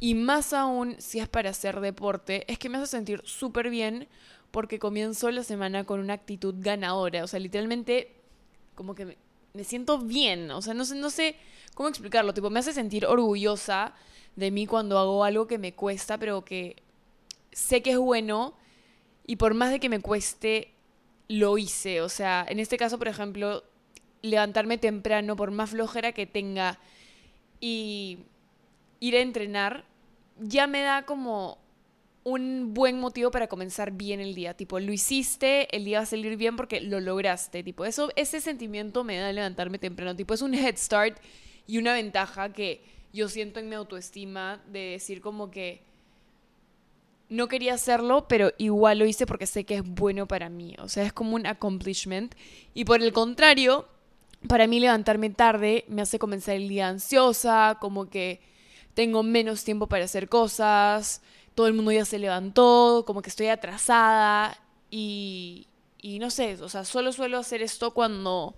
y 0.00 0.14
más 0.14 0.54
aún 0.54 0.96
si 1.00 1.18
es 1.18 1.28
para 1.28 1.50
hacer 1.50 1.80
deporte, 1.80 2.50
es 2.50 2.58
que 2.58 2.70
me 2.70 2.78
hace 2.78 2.86
sentir 2.86 3.20
súper 3.26 3.68
bien 3.68 4.08
porque 4.50 4.78
comienzo 4.78 5.30
la 5.30 5.42
semana 5.42 5.84
con 5.84 6.00
una 6.00 6.14
actitud 6.14 6.54
ganadora. 6.60 7.24
O 7.24 7.26
sea, 7.26 7.40
literalmente 7.40 8.23
como 8.74 8.94
que 8.94 9.16
me, 9.52 9.64
siento 9.64 9.98
bien. 9.98 10.50
O 10.50 10.62
sea, 10.62 10.74
no 10.74 10.84
sé, 10.84 10.94
no 10.96 11.10
sé 11.10 11.36
cómo 11.74 11.88
explicarlo. 11.88 12.34
Tipo, 12.34 12.50
me 12.50 12.60
hace 12.60 12.72
sentir 12.72 13.06
orgullosa 13.06 13.94
de 14.36 14.50
mí 14.50 14.66
cuando 14.66 14.98
hago 14.98 15.24
algo 15.24 15.46
que 15.46 15.58
me 15.58 15.74
cuesta, 15.74 16.18
pero 16.18 16.44
que 16.44 16.76
sé 17.52 17.82
que 17.82 17.92
es 17.92 17.98
bueno 17.98 18.54
y 19.26 19.36
por 19.36 19.54
más 19.54 19.70
de 19.70 19.80
que 19.80 19.88
me 19.88 20.00
cueste, 20.00 20.72
lo 21.28 21.58
hice. 21.58 22.00
O 22.00 22.08
sea, 22.08 22.44
en 22.48 22.58
este 22.58 22.76
caso, 22.76 22.98
por 22.98 23.08
ejemplo, 23.08 23.64
levantarme 24.22 24.78
temprano, 24.78 25.36
por 25.36 25.50
más 25.50 25.70
flojera 25.70 26.12
que 26.12 26.26
tenga, 26.26 26.78
y 27.60 28.18
ir 29.00 29.16
a 29.16 29.20
entrenar, 29.20 29.84
ya 30.38 30.66
me 30.66 30.82
da 30.82 31.04
como 31.06 31.58
un 32.24 32.72
buen 32.72 32.98
motivo 32.98 33.30
para 33.30 33.46
comenzar 33.46 33.92
bien 33.92 34.20
el 34.20 34.34
día. 34.34 34.54
Tipo, 34.54 34.80
lo 34.80 34.92
hiciste, 34.92 35.74
el 35.76 35.84
día 35.84 35.98
va 35.98 36.04
a 36.04 36.06
salir 36.06 36.36
bien 36.36 36.56
porque 36.56 36.80
lo 36.80 37.00
lograste. 37.00 37.62
Tipo, 37.62 37.84
eso, 37.84 38.10
ese 38.16 38.40
sentimiento 38.40 39.04
me 39.04 39.18
da 39.18 39.30
levantarme 39.32 39.78
temprano. 39.78 40.16
Tipo, 40.16 40.34
es 40.34 40.42
un 40.42 40.54
head 40.54 40.76
start 40.76 41.18
y 41.66 41.78
una 41.78 41.92
ventaja 41.92 42.52
que 42.52 42.82
yo 43.12 43.28
siento 43.28 43.60
en 43.60 43.68
mi 43.68 43.74
autoestima 43.74 44.62
de 44.72 44.80
decir 44.80 45.20
como 45.20 45.50
que 45.50 45.82
no 47.28 47.48
quería 47.48 47.74
hacerlo, 47.74 48.26
pero 48.28 48.52
igual 48.58 48.98
lo 48.98 49.06
hice 49.06 49.26
porque 49.26 49.46
sé 49.46 49.64
que 49.64 49.76
es 49.76 49.84
bueno 49.84 50.26
para 50.26 50.48
mí. 50.48 50.74
O 50.78 50.88
sea, 50.88 51.04
es 51.04 51.12
como 51.12 51.36
un 51.36 51.46
accomplishment. 51.46 52.34
Y 52.74 52.84
por 52.84 53.02
el 53.02 53.12
contrario, 53.12 53.86
para 54.48 54.66
mí 54.66 54.80
levantarme 54.80 55.30
tarde 55.30 55.84
me 55.88 56.02
hace 56.02 56.18
comenzar 56.18 56.56
el 56.56 56.68
día 56.68 56.88
ansiosa, 56.88 57.78
como 57.80 58.08
que 58.08 58.40
tengo 58.94 59.22
menos 59.22 59.64
tiempo 59.64 59.88
para 59.88 60.04
hacer 60.04 60.28
cosas, 60.28 61.22
todo 61.54 61.66
el 61.66 61.74
mundo 61.74 61.92
ya 61.92 62.04
se 62.04 62.18
levantó, 62.18 63.04
como 63.06 63.22
que 63.22 63.30
estoy 63.30 63.48
atrasada 63.48 64.58
y, 64.90 65.68
y 66.00 66.18
no 66.18 66.30
sé, 66.30 66.60
o 66.62 66.68
sea, 66.68 66.84
solo 66.84 67.12
suelo 67.12 67.38
hacer 67.38 67.62
esto 67.62 67.92
cuando, 67.92 68.54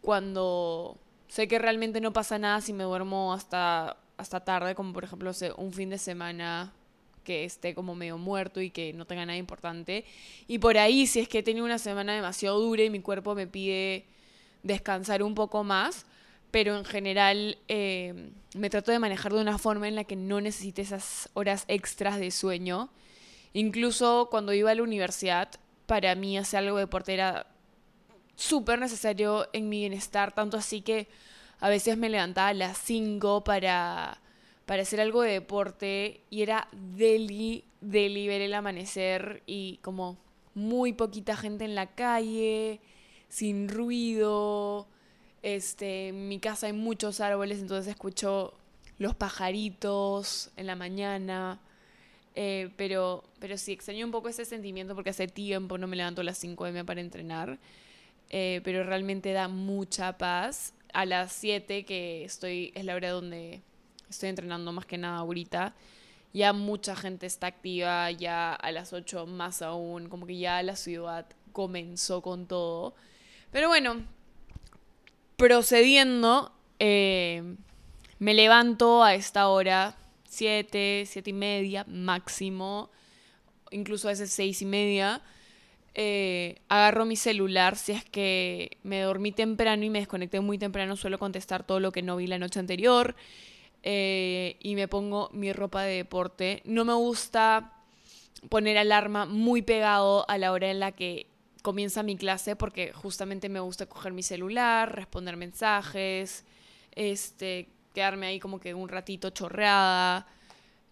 cuando 0.00 0.98
sé 1.28 1.48
que 1.48 1.58
realmente 1.58 2.00
no 2.00 2.12
pasa 2.12 2.38
nada 2.38 2.60
si 2.60 2.72
me 2.72 2.84
duermo 2.84 3.32
hasta, 3.32 3.96
hasta 4.16 4.40
tarde, 4.40 4.74
como 4.74 4.92
por 4.92 5.04
ejemplo 5.04 5.30
un 5.56 5.72
fin 5.72 5.90
de 5.90 5.98
semana 5.98 6.72
que 7.24 7.44
esté 7.44 7.74
como 7.74 7.94
medio 7.94 8.16
muerto 8.16 8.62
y 8.62 8.70
que 8.70 8.94
no 8.94 9.04
tenga 9.04 9.26
nada 9.26 9.36
importante. 9.36 10.06
Y 10.46 10.58
por 10.58 10.78
ahí, 10.78 11.06
si 11.06 11.20
es 11.20 11.28
que 11.28 11.40
he 11.40 11.42
tenido 11.42 11.66
una 11.66 11.78
semana 11.78 12.14
demasiado 12.14 12.58
dura 12.58 12.82
y 12.82 12.88
mi 12.88 13.00
cuerpo 13.00 13.34
me 13.34 13.46
pide 13.46 14.06
descansar 14.62 15.22
un 15.22 15.34
poco 15.34 15.62
más, 15.62 16.06
pero 16.50 16.76
en 16.76 16.84
general 16.84 17.58
eh, 17.68 18.30
me 18.54 18.70
trato 18.70 18.90
de 18.90 18.98
manejar 18.98 19.32
de 19.32 19.40
una 19.40 19.58
forma 19.58 19.88
en 19.88 19.94
la 19.94 20.04
que 20.04 20.16
no 20.16 20.40
necesite 20.40 20.82
esas 20.82 21.28
horas 21.34 21.64
extras 21.68 22.18
de 22.18 22.30
sueño. 22.30 22.90
Incluso 23.52 24.28
cuando 24.30 24.52
iba 24.52 24.70
a 24.70 24.74
la 24.74 24.82
universidad, 24.82 25.50
para 25.86 26.14
mí 26.14 26.38
hacer 26.38 26.60
algo 26.60 26.76
de 26.76 26.84
deporte 26.84 27.14
era 27.14 27.46
súper 28.36 28.78
necesario 28.78 29.48
en 29.52 29.68
mi 29.68 29.80
bienestar, 29.80 30.32
tanto 30.32 30.56
así 30.56 30.80
que 30.80 31.08
a 31.60 31.68
veces 31.68 31.96
me 31.96 32.08
levantaba 32.08 32.48
a 32.48 32.54
las 32.54 32.78
5 32.78 33.42
para, 33.42 34.20
para 34.64 34.82
hacer 34.82 35.00
algo 35.00 35.22
de 35.22 35.32
deporte 35.32 36.22
y 36.30 36.42
era 36.42 36.68
deli, 36.72 37.64
ver 37.80 38.40
el 38.40 38.54
amanecer 38.54 39.42
y 39.46 39.78
como 39.78 40.18
muy 40.54 40.92
poquita 40.92 41.36
gente 41.36 41.64
en 41.64 41.74
la 41.74 41.94
calle, 41.94 42.80
sin 43.28 43.68
ruido. 43.68 44.88
Este, 45.42 46.08
en 46.08 46.28
mi 46.28 46.40
casa 46.40 46.66
hay 46.66 46.72
muchos 46.72 47.20
árboles, 47.20 47.60
entonces 47.60 47.88
escucho 47.88 48.54
los 48.98 49.14
pajaritos 49.14 50.50
en 50.56 50.66
la 50.66 50.76
mañana. 50.76 51.60
Eh, 52.34 52.70
pero, 52.76 53.24
pero 53.40 53.58
sí, 53.58 53.72
extraño 53.72 54.06
un 54.06 54.12
poco 54.12 54.28
ese 54.28 54.44
sentimiento 54.44 54.94
porque 54.94 55.10
hace 55.10 55.26
tiempo 55.28 55.78
no 55.78 55.86
me 55.86 55.96
levanto 55.96 56.20
a 56.20 56.24
las 56.24 56.38
5 56.38 56.66
m 56.66 56.84
para 56.84 57.00
entrenar. 57.00 57.58
Eh, 58.30 58.60
pero 58.64 58.84
realmente 58.84 59.32
da 59.32 59.48
mucha 59.48 60.18
paz. 60.18 60.74
A 60.92 61.04
las 61.04 61.32
7, 61.32 61.84
que 61.84 62.24
estoy, 62.24 62.72
es 62.74 62.84
la 62.84 62.94
hora 62.94 63.10
donde 63.10 63.62
estoy 64.08 64.30
entrenando 64.30 64.72
más 64.72 64.86
que 64.86 64.98
nada 64.98 65.18
ahorita, 65.18 65.74
ya 66.32 66.52
mucha 66.52 66.96
gente 66.96 67.26
está 67.26 67.46
activa, 67.48 68.10
ya 68.10 68.54
a 68.54 68.72
las 68.72 68.92
8 68.92 69.26
más 69.26 69.62
aún, 69.62 70.08
como 70.08 70.26
que 70.26 70.38
ya 70.38 70.62
la 70.62 70.76
ciudad 70.76 71.26
comenzó 71.52 72.22
con 72.22 72.46
todo. 72.46 72.94
Pero 73.50 73.68
bueno, 73.68 74.02
procediendo, 75.38 76.50
eh, 76.80 77.54
me 78.18 78.34
levanto 78.34 79.04
a 79.04 79.14
esta 79.14 79.46
hora, 79.46 79.96
7, 80.28 81.04
7 81.06 81.30
y 81.30 81.32
media 81.32 81.84
máximo, 81.88 82.90
incluso 83.70 84.08
a 84.08 84.10
veces 84.10 84.32
6 84.32 84.62
y 84.62 84.66
media. 84.66 85.22
Eh, 85.94 86.60
agarro 86.68 87.06
mi 87.06 87.14
celular 87.14 87.76
si 87.76 87.92
es 87.92 88.04
que 88.04 88.78
me 88.82 89.00
dormí 89.00 89.30
temprano 89.30 89.84
y 89.84 89.90
me 89.90 90.00
desconecté 90.00 90.40
muy 90.40 90.58
temprano, 90.58 90.96
suelo 90.96 91.20
contestar 91.20 91.64
todo 91.64 91.78
lo 91.78 91.92
que 91.92 92.02
no 92.02 92.16
vi 92.16 92.26
la 92.26 92.38
noche 92.38 92.60
anterior 92.60 93.16
eh, 93.84 94.56
y 94.60 94.74
me 94.74 94.88
pongo 94.88 95.30
mi 95.32 95.52
ropa 95.52 95.84
de 95.84 95.96
deporte. 95.96 96.62
No 96.64 96.84
me 96.84 96.94
gusta 96.94 97.74
poner 98.48 98.76
alarma 98.76 99.24
muy 99.24 99.62
pegado 99.62 100.28
a 100.28 100.36
la 100.36 100.50
hora 100.50 100.68
en 100.68 100.80
la 100.80 100.92
que 100.92 101.28
comienza 101.68 102.02
mi 102.02 102.16
clase 102.16 102.56
porque 102.56 102.94
justamente 102.94 103.50
me 103.50 103.60
gusta 103.60 103.84
coger 103.84 104.14
mi 104.14 104.22
celular, 104.22 104.96
responder 104.96 105.36
mensajes, 105.36 106.46
este, 106.92 107.68
quedarme 107.92 108.28
ahí 108.28 108.40
como 108.40 108.58
que 108.58 108.72
un 108.72 108.88
ratito 108.88 109.28
chorreada. 109.28 110.26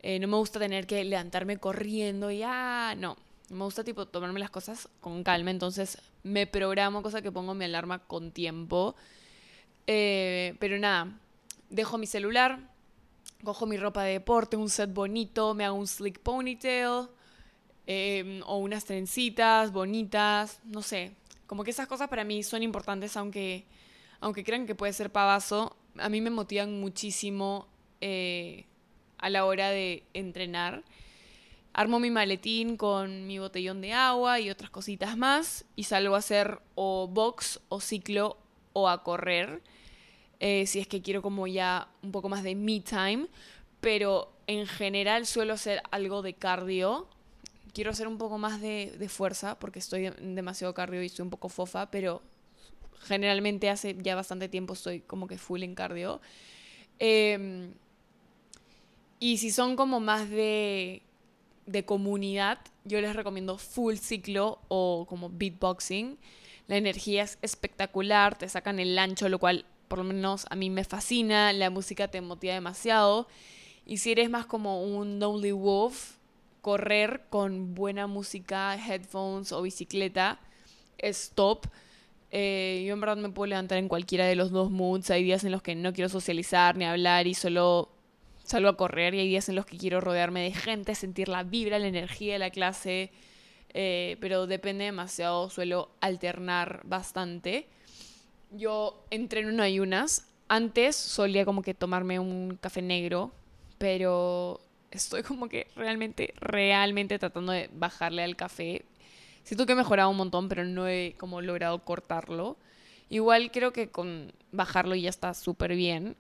Eh, 0.02 0.18
no 0.18 0.28
me 0.28 0.37
gusta 0.37 0.59
tener 0.59 0.87
que 0.87 1.02
levantarme 1.02 1.56
corriendo 1.56 2.30
y 2.30 2.42
ah, 2.45 2.95
no. 2.99 3.16
Me 3.49 3.64
gusta 3.64 3.85
tipo 3.85 4.04
tomarme 4.04 4.38
las 4.38 4.50
cosas 4.50 4.90
con 5.00 5.23
calma, 5.23 5.50
entonces 5.50 5.97
me 6.23 6.47
programo, 6.47 7.02
cosa 7.02 7.23
que 7.23 7.33
pongo 7.33 7.54
mi 7.54 7.64
alarma 7.64 8.00
con 8.00 8.30
tiempo. 8.30 8.97
Eh, 9.87 10.56
pero 10.59 10.78
nada, 10.78 11.11
dejo 11.71 11.97
mi 11.97 12.06
celular, 12.06 12.59
cojo 13.45 13.64
mi 13.64 13.78
ropa 13.78 14.02
de 14.02 14.12
deporte, 14.12 14.59
un 14.59 14.68
set 14.68 14.92
bonito, 14.92 15.54
me 15.54 15.64
hago 15.64 15.76
un 15.76 15.87
slick 15.87 16.18
ponytail 16.18 17.09
em, 17.86 18.42
o 18.46 18.58
unas 18.58 18.84
trencitas 18.84 19.72
bonitas, 19.72 20.60
no 20.64 20.82
sé. 20.82 21.12
Como 21.46 21.64
que 21.64 21.70
esas 21.70 21.86
cosas 21.86 22.08
para 22.08 22.24
mí 22.24 22.42
son 22.42 22.62
importantes, 22.62 23.16
aunque, 23.16 23.64
aunque 24.20 24.44
crean 24.44 24.66
que 24.66 24.74
puede 24.74 24.92
ser 24.92 25.10
pavazo, 25.10 25.76
a 25.98 26.08
mí 26.08 26.20
me 26.20 26.30
motivan 26.30 26.80
muchísimo 26.80 27.68
eh, 28.00 28.64
a 29.18 29.30
la 29.30 29.44
hora 29.44 29.70
de 29.70 30.02
entrenar. 30.14 30.82
Armo 31.72 32.00
mi 32.00 32.10
maletín 32.10 32.76
con 32.76 33.26
mi 33.26 33.38
botellón 33.38 33.80
de 33.80 33.92
agua 33.92 34.40
y 34.40 34.50
otras 34.50 34.70
cositas 34.70 35.16
más 35.16 35.64
y 35.76 35.84
salgo 35.84 36.14
a 36.14 36.18
hacer 36.18 36.60
o 36.74 37.06
box 37.06 37.60
o 37.68 37.80
ciclo 37.80 38.38
o 38.72 38.88
a 38.88 39.02
correr. 39.02 39.62
Eh, 40.40 40.66
si 40.66 40.80
es 40.80 40.86
que 40.86 41.02
quiero 41.02 41.22
como 41.22 41.46
ya 41.46 41.88
un 42.02 42.12
poco 42.12 42.28
más 42.28 42.42
de 42.42 42.54
me 42.54 42.80
time. 42.80 43.26
Pero 43.80 44.32
en 44.46 44.66
general 44.66 45.26
suelo 45.26 45.54
hacer 45.54 45.82
algo 45.90 46.22
de 46.22 46.34
cardio. 46.34 47.08
Quiero 47.76 47.90
hacer 47.90 48.09
un 48.09 48.16
poco 48.16 48.38
más 48.38 48.62
de, 48.62 49.06
fuerza 49.11 49.59
porque 49.59 49.80
estoy 49.80 50.09
demasiado 50.09 50.73
cardio 50.73 51.02
y 51.02 51.06
estoy 51.06 51.25
un 51.25 51.28
poco 51.28 51.50
fofa, 51.50 51.90
pero 51.90 52.23
generalmente 53.00 53.68
hace 53.68 53.95
ya 54.00 54.14
bastante 54.14 54.49
tiempo 54.49 54.73
estoy 54.73 55.00
como 55.00 55.26
que 55.26 55.37
full 55.37 55.62
en 55.62 55.75
cardio. 55.75 56.23
Em, 56.99 57.75
y 59.21 59.37
si 59.37 59.50
son 59.50 59.76
como 59.76 60.00
más 60.00 60.30
de 60.30 61.02
de 61.66 61.85
comunidad, 61.85 62.61
yo 62.87 62.99
les 63.02 63.14
recomiendo 63.14 63.59
full 63.59 63.97
ciclo 63.97 64.61
o 64.68 65.04
como 65.06 65.28
beatboxing. 65.28 66.16
La 66.68 66.78
energía 66.78 67.25
es 67.25 67.38
espectacular, 67.42 68.38
te 68.38 68.49
sacan 68.49 68.78
el 68.78 68.99
ancho, 68.99 69.28
lo 69.28 69.38
cual 69.38 69.66
por 69.88 69.99
lo 69.99 70.04
menos 70.04 70.47
a 70.49 70.56
mí 70.56 70.71
me 70.71 70.83
fascina, 70.83 71.52
la 71.52 71.68
música 71.68 72.09
te 72.09 72.23
motiva 72.23 72.54
demasiado. 72.54 73.28
Y 73.85 73.99
si 73.99 74.12
eres 74.12 74.30
más 74.30 74.47
como 74.47 74.83
un 74.83 75.21
Lonely 75.21 75.52
Wolf, 75.52 76.16
correr 76.66 77.23
con 77.30 77.76
buena 77.76 78.08
música, 78.08 78.75
headphones 78.75 79.52
o 79.52 79.62
bicicleta 79.62 80.40
es 80.99 81.30
top. 81.32 81.68
Eh, 82.32 82.82
yo 82.85 82.94
en 82.94 83.00
verdad 83.00 83.18
me 83.18 83.28
puedo 83.28 83.46
levantar 83.46 83.78
en 83.78 83.87
cualquiera 83.87 84.26
de 84.26 84.35
los 84.35 84.50
dos 84.50 84.73
moods. 84.73 85.12
Hay 85.12 85.23
días 85.23 85.44
en 85.44 85.52
los 85.52 85.62
que 85.62 85.76
no 85.76 85.92
quiero 85.92 86.08
socializar 86.08 86.76
ni 86.76 86.85
hablar 86.85 87.28
y 87.28 87.35
solo 87.35 87.90
salgo 88.42 88.68
a 88.68 88.76
correr 88.76 89.14
y 89.14 89.20
hay 89.20 89.28
días 89.28 89.49
en 89.49 89.54
los 89.54 89.64
que 89.64 89.76
quiero 89.76 90.00
rodearme 90.00 90.42
de 90.42 90.50
gente, 90.50 90.96
sentir 90.96 91.28
la 91.28 91.44
vibra, 91.44 91.78
la 91.78 91.87
energía 91.87 92.32
de 92.32 92.40
la 92.40 92.50
clase, 92.50 93.12
eh, 93.73 94.16
pero 94.20 94.49
depende 94.49 94.87
demasiado, 94.87 95.49
suelo 95.50 95.90
alternar 96.00 96.80
bastante. 96.82 97.68
Yo 98.50 99.04
entreno 99.11 99.50
en 99.50 99.61
ayunas, 99.61 100.26
antes 100.49 100.96
solía 100.96 101.44
como 101.44 101.62
que 101.62 101.75
tomarme 101.75 102.18
un 102.18 102.58
café 102.61 102.82
negro, 102.82 103.30
pero 103.78 104.65
estoy 104.96 105.22
como 105.22 105.48
que 105.48 105.68
realmente, 105.76 106.34
realmente 106.40 107.18
tratando 107.18 107.52
de 107.52 107.70
bajarle 107.72 108.22
al 108.22 108.36
café. 108.36 108.84
Siento 109.44 109.66
que 109.66 109.72
he 109.72 109.76
mejorado 109.76 110.10
un 110.10 110.16
montón, 110.16 110.48
pero 110.48 110.64
no 110.64 110.88
he 110.88 111.14
como 111.18 111.40
logrado 111.40 111.78
cortarlo. 111.84 112.56
Igual 113.08 113.50
creo 113.52 113.72
que 113.72 113.90
con 113.90 114.32
bajarlo 114.52 114.94
ya 114.96 115.10
está 115.10 115.32
súper 115.34 115.76
bien, 115.76 116.16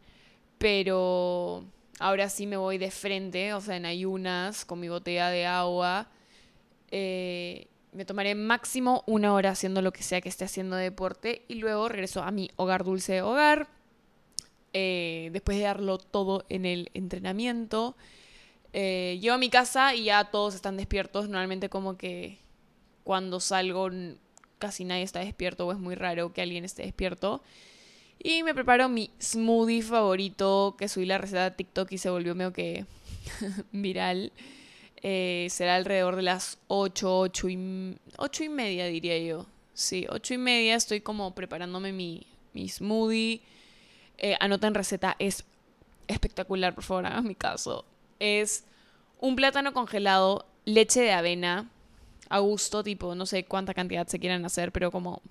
pero 0.58 1.64
Ahora 1.98 2.28
sí 2.28 2.46
me 2.46 2.58
voy 2.58 2.76
de 2.76 2.90
frente, 2.90 3.54
o 3.54 3.60
sea, 3.60 3.76
en 3.76 3.86
ayunas, 3.86 4.64
con 4.66 4.80
mi 4.80 4.88
botella 4.88 5.30
de 5.30 5.46
agua. 5.46 6.08
Eh, 6.90 7.68
me 7.92 8.04
tomaré 8.04 8.34
máximo 8.34 9.02
una 9.06 9.32
hora 9.32 9.50
haciendo 9.50 9.80
lo 9.80 9.92
que 9.92 10.02
sea 10.02 10.20
que 10.20 10.28
esté 10.28 10.44
haciendo 10.44 10.76
deporte 10.76 11.42
y 11.48 11.54
luego 11.54 11.88
regreso 11.88 12.22
a 12.22 12.30
mi 12.30 12.50
hogar 12.56 12.84
dulce 12.84 13.14
de 13.14 13.22
hogar. 13.22 13.68
Eh, 14.74 15.30
después 15.32 15.56
de 15.56 15.64
darlo 15.64 15.96
todo 15.96 16.44
en 16.50 16.66
el 16.66 16.90
entrenamiento. 16.92 17.96
Eh, 18.72 19.18
llego 19.20 19.34
a 19.34 19.38
mi 19.38 19.50
casa 19.50 19.94
y 19.94 20.04
ya 20.04 20.24
todos 20.24 20.54
están 20.54 20.76
despiertos. 20.76 21.28
Normalmente 21.28 21.68
como 21.68 21.96
que 21.96 22.38
cuando 23.04 23.40
salgo 23.40 23.88
casi 24.58 24.84
nadie 24.84 25.02
está 25.02 25.20
despierto 25.20 25.66
o 25.66 25.72
es 25.72 25.78
muy 25.78 25.94
raro 25.94 26.32
que 26.32 26.42
alguien 26.42 26.64
esté 26.64 26.82
despierto. 26.82 27.42
Y 28.18 28.42
me 28.42 28.54
preparo 28.54 28.88
mi 28.88 29.10
smoothie 29.20 29.82
favorito, 29.82 30.74
que 30.78 30.88
subí 30.88 31.06
la 31.06 31.18
receta 31.18 31.44
de 31.44 31.50
TikTok 31.56 31.92
y 31.92 31.98
se 31.98 32.10
volvió 32.10 32.34
medio 32.34 32.52
que 32.52 32.86
viral. 33.72 34.32
Eh, 35.02 35.46
será 35.50 35.76
alrededor 35.76 36.16
de 36.16 36.22
las 36.22 36.58
8, 36.68 37.18
8 37.20 37.48
y, 37.48 37.98
8 38.16 38.44
y 38.44 38.48
media, 38.48 38.86
diría 38.86 39.18
yo. 39.18 39.46
Sí, 39.74 40.06
8 40.08 40.34
y 40.34 40.38
media 40.38 40.74
estoy 40.74 41.02
como 41.02 41.34
preparándome 41.34 41.92
mi, 41.92 42.26
mi 42.54 42.68
smoothie. 42.68 43.42
Eh, 44.18 44.36
anoten 44.40 44.74
receta, 44.74 45.14
es 45.18 45.44
espectacular, 46.08 46.74
por 46.74 46.84
favor, 46.84 47.06
hagan 47.06 47.26
mi 47.26 47.34
caso. 47.34 47.84
Es 48.18 48.64
un 49.20 49.36
plátano 49.36 49.72
congelado, 49.72 50.46
leche 50.64 51.00
de 51.00 51.12
avena, 51.12 51.70
a 52.28 52.38
gusto, 52.40 52.82
tipo, 52.82 53.14
no 53.14 53.26
sé 53.26 53.44
cuánta 53.44 53.74
cantidad 53.74 54.06
se 54.06 54.18
quieran 54.18 54.44
hacer, 54.44 54.72
pero 54.72 54.90
como 54.90 55.22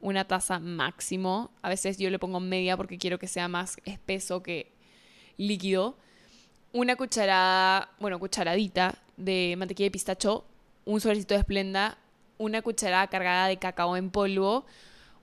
una 0.00 0.24
taza 0.24 0.58
máximo. 0.58 1.50
A 1.62 1.68
veces 1.68 1.98
yo 1.98 2.10
le 2.10 2.18
pongo 2.18 2.40
media 2.40 2.76
porque 2.76 2.98
quiero 2.98 3.18
que 3.18 3.26
sea 3.26 3.48
más 3.48 3.76
espeso 3.84 4.42
que 4.42 4.70
líquido. 5.36 5.96
Una 6.72 6.96
cucharada, 6.96 7.90
bueno, 7.98 8.18
cucharadita 8.18 8.94
de 9.16 9.54
mantequilla 9.58 9.86
de 9.86 9.90
pistacho, 9.90 10.44
un 10.84 11.00
sobrecito 11.00 11.34
de 11.34 11.40
esplenda, 11.40 11.98
una 12.36 12.62
cucharada 12.62 13.08
cargada 13.08 13.48
de 13.48 13.58
cacao 13.58 13.96
en 13.96 14.10
polvo, 14.10 14.64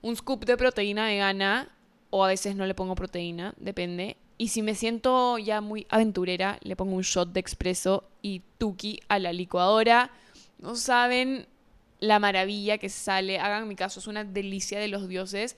un 0.02 0.16
scoop 0.16 0.44
de 0.44 0.56
proteína 0.56 1.06
vegana, 1.06 1.70
o 2.10 2.24
a 2.24 2.28
veces 2.28 2.56
no 2.56 2.66
le 2.66 2.74
pongo 2.74 2.94
proteína, 2.94 3.54
depende, 3.56 4.16
Y 4.38 4.48
si 4.48 4.62
me 4.62 4.74
siento 4.74 5.38
ya 5.38 5.60
muy 5.60 5.86
aventurera, 5.88 6.58
le 6.62 6.76
pongo 6.76 6.94
un 6.94 7.02
shot 7.02 7.32
de 7.32 7.40
expreso 7.40 8.04
y 8.20 8.42
tuki 8.58 9.00
a 9.08 9.18
la 9.18 9.32
licuadora. 9.32 10.10
No 10.58 10.76
saben 10.76 11.46
la 12.00 12.18
maravilla 12.18 12.78
que 12.78 12.88
sale. 12.88 13.38
Hagan 13.38 13.66
mi 13.66 13.76
caso, 13.76 14.00
es 14.00 14.06
una 14.06 14.24
delicia 14.24 14.78
de 14.78 14.88
los 14.88 15.08
dioses. 15.08 15.56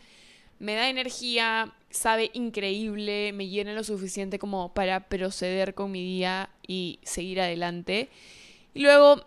Me 0.60 0.74
da 0.74 0.88
energía, 0.88 1.74
sabe 1.90 2.30
increíble, 2.34 3.32
me 3.32 3.48
llena 3.48 3.72
lo 3.72 3.84
suficiente 3.84 4.38
como 4.38 4.72
para 4.74 5.08
proceder 5.08 5.74
con 5.74 5.90
mi 5.90 6.02
día 6.02 6.50
y 6.66 7.00
seguir 7.02 7.40
adelante. 7.40 8.10
Y 8.74 8.80
luego 8.80 9.24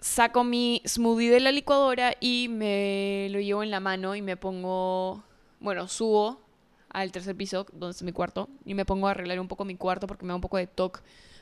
saco 0.00 0.44
mi 0.44 0.82
smoothie 0.86 1.30
de 1.30 1.40
la 1.40 1.52
licuadora 1.52 2.14
y 2.20 2.48
me 2.48 3.28
lo 3.30 3.40
llevo 3.40 3.62
en 3.62 3.70
la 3.70 3.80
mano 3.80 4.14
y 4.14 4.22
me 4.22 4.36
pongo, 4.36 5.24
bueno, 5.60 5.88
subo 5.88 6.40
al 6.92 7.12
tercer 7.12 7.36
piso, 7.36 7.66
donde 7.72 7.96
es 7.96 8.02
mi 8.02 8.12
cuarto, 8.12 8.48
y 8.64 8.74
me 8.74 8.84
pongo 8.84 9.08
a 9.08 9.12
arreglar 9.12 9.40
un 9.40 9.48
poco 9.48 9.64
mi 9.64 9.76
cuarto 9.76 10.06
porque 10.06 10.24
me 10.24 10.30
da 10.30 10.36
un 10.36 10.40
poco 10.40 10.58
de 10.58 10.66
toque 10.66 11.00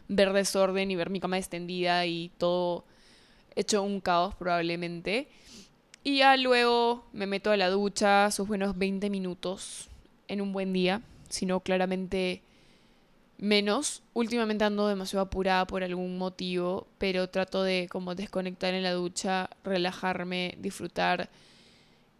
ver 0.08 0.32
desorden 0.32 0.90
y 0.90 0.96
ver 0.96 1.10
mi 1.10 1.20
cama 1.20 1.38
extendida 1.38 2.04
y 2.06 2.30
todo 2.38 2.84
hecho 3.54 3.82
un 3.82 4.00
caos 4.00 4.34
probablemente. 4.34 5.28
Y 6.02 6.18
ya 6.18 6.36
luego 6.36 7.04
me 7.12 7.26
meto 7.26 7.50
a 7.50 7.56
la 7.56 7.68
ducha, 7.68 8.30
sus 8.30 8.48
buenos 8.48 8.76
20 8.78 9.10
minutos 9.10 9.88
en 10.28 10.40
un 10.40 10.52
buen 10.52 10.72
día, 10.72 11.02
sino 11.28 11.60
claramente 11.60 12.42
menos. 13.38 14.02
Últimamente 14.14 14.64
ando 14.64 14.88
demasiado 14.88 15.26
apurada 15.26 15.66
por 15.66 15.82
algún 15.82 16.18
motivo, 16.18 16.86
pero 16.98 17.28
trato 17.28 17.62
de 17.62 17.88
como 17.90 18.14
desconectar 18.14 18.74
en 18.74 18.82
la 18.82 18.92
ducha, 18.92 19.50
relajarme, 19.62 20.56
disfrutar 20.58 21.28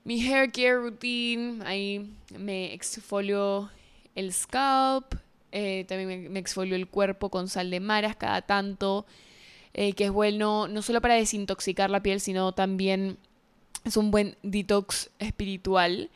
mi 0.04 0.21
hair 0.21 0.50
care 0.50 0.76
routine. 0.76 1.62
Ahí 1.64 2.11
me 2.37 2.73
exfolio 2.73 3.71
el 4.14 4.33
scalp, 4.33 5.14
eh, 5.52 5.85
también 5.88 6.33
me, 6.33 6.38
exfolio 6.38 6.76
el 6.76 6.88
cuerpo 6.88 7.30
con 7.30 7.49
sal 7.49 7.71
de 7.71 7.80
maras 7.80 8.16
cada 8.16 8.42
tanto, 8.42 9.07
eh, 9.75 9.92
que 9.95 10.07
es 10.07 10.11
bueno 10.11 10.69
no 10.69 10.83
solo 10.83 11.00
para 11.00 11.14
desintoxicar 11.14 11.90
la 11.90 12.02
piel, 12.02 12.21
sino 12.21 12.52
también 12.52 13.19
es 13.85 13.97
un 13.97 14.11
buen 14.11 14.37
detox 14.42 15.11
espiritual. 15.19 16.11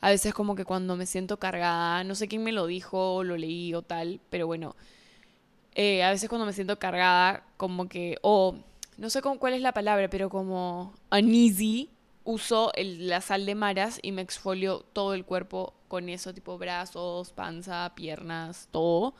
A 0.00 0.10
veces 0.10 0.32
como 0.32 0.54
que 0.54 0.64
cuando 0.64 0.96
me 0.96 1.06
siento 1.06 1.38
cargada, 1.38 2.04
no 2.04 2.14
sé 2.14 2.28
quién 2.28 2.44
me 2.44 2.52
lo 2.52 2.66
dijo, 2.66 3.16
o 3.16 3.24
lo 3.24 3.36
leí 3.36 3.74
o 3.74 3.82
tal, 3.82 4.20
pero 4.30 4.46
bueno, 4.46 4.76
eh, 5.74 6.02
a 6.04 6.10
veces 6.10 6.28
cuando 6.28 6.46
me 6.46 6.52
siento 6.52 6.78
cargada, 6.78 7.44
como 7.56 7.88
que, 7.88 8.18
o 8.22 8.56
no 8.96 9.10
sé 9.10 9.22
cuál 9.22 9.54
es 9.54 9.60
la 9.60 9.72
palabra, 9.72 10.08
pero 10.08 10.30
como 10.30 10.94
uneasy, 11.10 11.90
uso 12.28 12.72
el, 12.74 13.08
la 13.08 13.20
sal 13.20 13.46
de 13.46 13.54
maras 13.54 13.98
y 14.02 14.12
me 14.12 14.22
exfolio 14.22 14.84
todo 14.92 15.14
el 15.14 15.24
cuerpo 15.24 15.74
con 15.88 16.08
eso, 16.08 16.34
tipo 16.34 16.58
brazos, 16.58 17.32
panza, 17.32 17.92
piernas, 17.94 18.68
todo. 18.70 19.14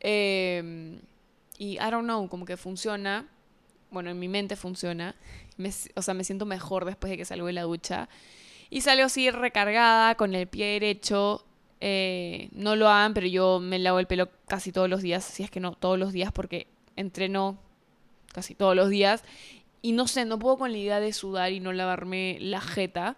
Em, 0.00 1.00
y 1.58 1.74
I 1.74 1.90
don't 1.90 2.04
know, 2.04 2.28
como 2.28 2.44
que 2.44 2.56
funciona. 2.56 3.26
Bueno, 3.90 4.10
en 4.10 4.18
mi 4.18 4.28
mente 4.28 4.54
funciona 4.54 5.14
o 5.94 6.02
sea, 6.02 6.14
me 6.14 6.24
siento 6.24 6.46
mejor 6.46 6.84
después 6.84 7.10
de 7.10 7.16
que 7.16 7.24
salgo 7.24 7.46
de 7.46 7.52
la 7.52 7.62
ducha. 7.62 8.08
Y 8.70 8.82
salgo 8.82 9.04
así 9.04 9.30
recargada, 9.30 10.14
con 10.14 10.34
el 10.34 10.46
pie 10.46 10.66
derecho. 10.66 11.44
Eh, 11.80 12.48
no 12.52 12.76
lo 12.76 12.88
hagan, 12.88 13.14
pero 13.14 13.26
yo 13.26 13.58
me 13.60 13.78
lavo 13.78 13.98
el 13.98 14.06
pelo 14.06 14.28
casi 14.46 14.70
todos 14.70 14.88
los 14.88 15.02
días, 15.02 15.24
si 15.24 15.42
es 15.42 15.50
que 15.50 15.60
no 15.60 15.72
todos 15.72 15.98
los 15.98 16.12
días, 16.12 16.30
porque 16.32 16.66
entreno 16.96 17.58
casi 18.32 18.54
todos 18.54 18.76
los 18.76 18.90
días. 18.90 19.24
Y 19.82 19.92
no 19.92 20.06
sé, 20.06 20.24
no 20.24 20.38
puedo 20.38 20.58
con 20.58 20.72
la 20.72 20.78
idea 20.78 21.00
de 21.00 21.12
sudar 21.12 21.52
y 21.52 21.60
no 21.60 21.72
lavarme 21.72 22.38
la 22.40 22.60
jeta. 22.60 23.16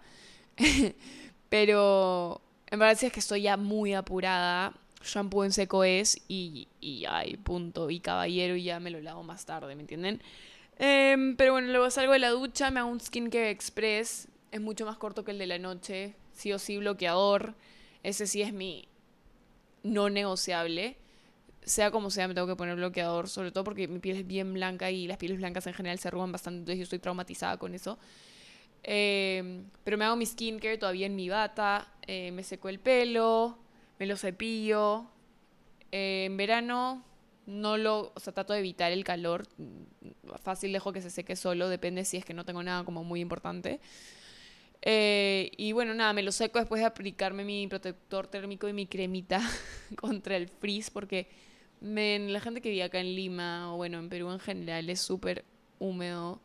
pero 1.49 2.41
en 2.67 2.79
verdad 2.79 2.97
si 2.97 3.05
es 3.07 3.13
que 3.13 3.19
estoy 3.19 3.43
ya 3.43 3.57
muy 3.57 3.93
apurada. 3.93 4.73
Shampoo 5.03 5.43
en 5.43 5.51
seco 5.51 5.83
es 5.83 6.21
y, 6.27 6.67
y 6.79 7.05
ay, 7.09 7.37
punto. 7.37 7.89
Y 7.89 7.99
caballero 7.99 8.55
y 8.55 8.63
ya 8.63 8.79
me 8.79 8.89
lo 8.89 9.01
lavo 9.01 9.23
más 9.23 9.45
tarde, 9.45 9.75
¿me 9.75 9.81
entienden? 9.81 10.21
Em, 10.79 11.35
pero 11.35 11.53
bueno, 11.53 11.67
luego 11.67 11.89
salgo 11.91 12.13
de 12.13 12.19
la 12.19 12.29
ducha, 12.29 12.71
me 12.71 12.79
hago 12.79 12.89
un 12.89 12.99
skincare 12.99 13.49
express. 13.49 14.27
Es 14.51 14.61
mucho 14.61 14.85
más 14.85 14.97
corto 14.97 15.23
que 15.23 15.31
el 15.31 15.37
de 15.39 15.47
la 15.47 15.59
noche. 15.59 16.15
Sí 16.31 16.53
o 16.53 16.59
sí 16.59 16.77
bloqueador. 16.77 17.55
Ese 18.03 18.27
sí 18.27 18.41
es 18.41 18.53
mi 18.53 18.87
no 19.83 20.09
negociable. 20.09 20.97
Sea 21.65 21.91
como 21.91 22.09
sea, 22.09 22.27
me 22.27 22.33
tengo 22.33 22.47
que 22.47 22.55
poner 22.55 22.75
bloqueador. 22.75 23.29
Sobre 23.29 23.51
todo 23.51 23.63
porque 23.63 23.87
mi 23.87 23.99
piel 23.99 24.17
es 24.17 24.27
bien 24.27 24.53
blanca 24.53 24.91
y 24.91 25.07
las 25.07 25.17
pieles 25.17 25.37
blancas 25.37 25.67
en 25.67 25.73
general 25.73 25.99
se 25.99 26.07
arrugan 26.07 26.31
bastante. 26.31 26.59
Entonces 26.59 26.79
yo 26.79 26.83
estoy 26.83 26.99
traumatizada 26.99 27.57
con 27.57 27.73
eso. 27.73 27.97
Em, 28.83 29.65
pero 29.83 29.97
me 29.97 30.05
hago 30.05 30.15
mi 30.15 30.25
skincare 30.25 30.77
todavía 30.77 31.05
en 31.05 31.15
mi 31.15 31.29
bata. 31.29 31.87
Eh, 32.07 32.31
me 32.31 32.43
seco 32.43 32.69
el 32.69 32.79
pelo. 32.79 33.57
Me 33.99 34.05
lo 34.05 34.17
cepillo. 34.17 35.05
Eh, 35.91 36.25
en 36.25 36.37
verano 36.37 37.03
no 37.45 37.77
lo, 37.77 38.11
o 38.15 38.19
sea, 38.19 38.33
trato 38.33 38.53
de 38.53 38.59
evitar 38.59 38.91
el 38.91 39.03
calor. 39.03 39.47
Fácil 40.41 40.71
dejo 40.71 40.93
que 40.93 41.01
se 41.01 41.09
seque 41.09 41.35
solo, 41.35 41.69
depende 41.69 42.05
si 42.05 42.17
es 42.17 42.25
que 42.25 42.33
no 42.33 42.45
tengo 42.45 42.63
nada 42.63 42.83
como 42.83 43.03
muy 43.03 43.21
importante. 43.21 43.79
Eh, 44.81 45.51
y 45.57 45.71
bueno, 45.71 45.93
nada, 45.93 46.13
me 46.13 46.23
lo 46.23 46.31
seco 46.31 46.59
después 46.59 46.81
de 46.81 46.85
aplicarme 46.85 47.45
mi 47.45 47.67
protector 47.67 48.27
térmico 48.27 48.67
y 48.67 48.73
mi 48.73 48.85
cremita 48.85 49.41
contra 49.95 50.35
el 50.35 50.49
frizz, 50.49 50.89
porque 50.89 51.27
la 51.83 52.39
gente 52.39 52.61
que 52.61 52.69
vive 52.69 52.83
acá 52.83 52.99
en 52.99 53.15
Lima, 53.15 53.73
o 53.73 53.77
bueno, 53.77 53.99
en 53.99 54.09
Perú 54.09 54.31
en 54.31 54.39
general, 54.39 54.89
es 54.89 55.01
súper 55.01 55.43
húmedo. 55.79 56.39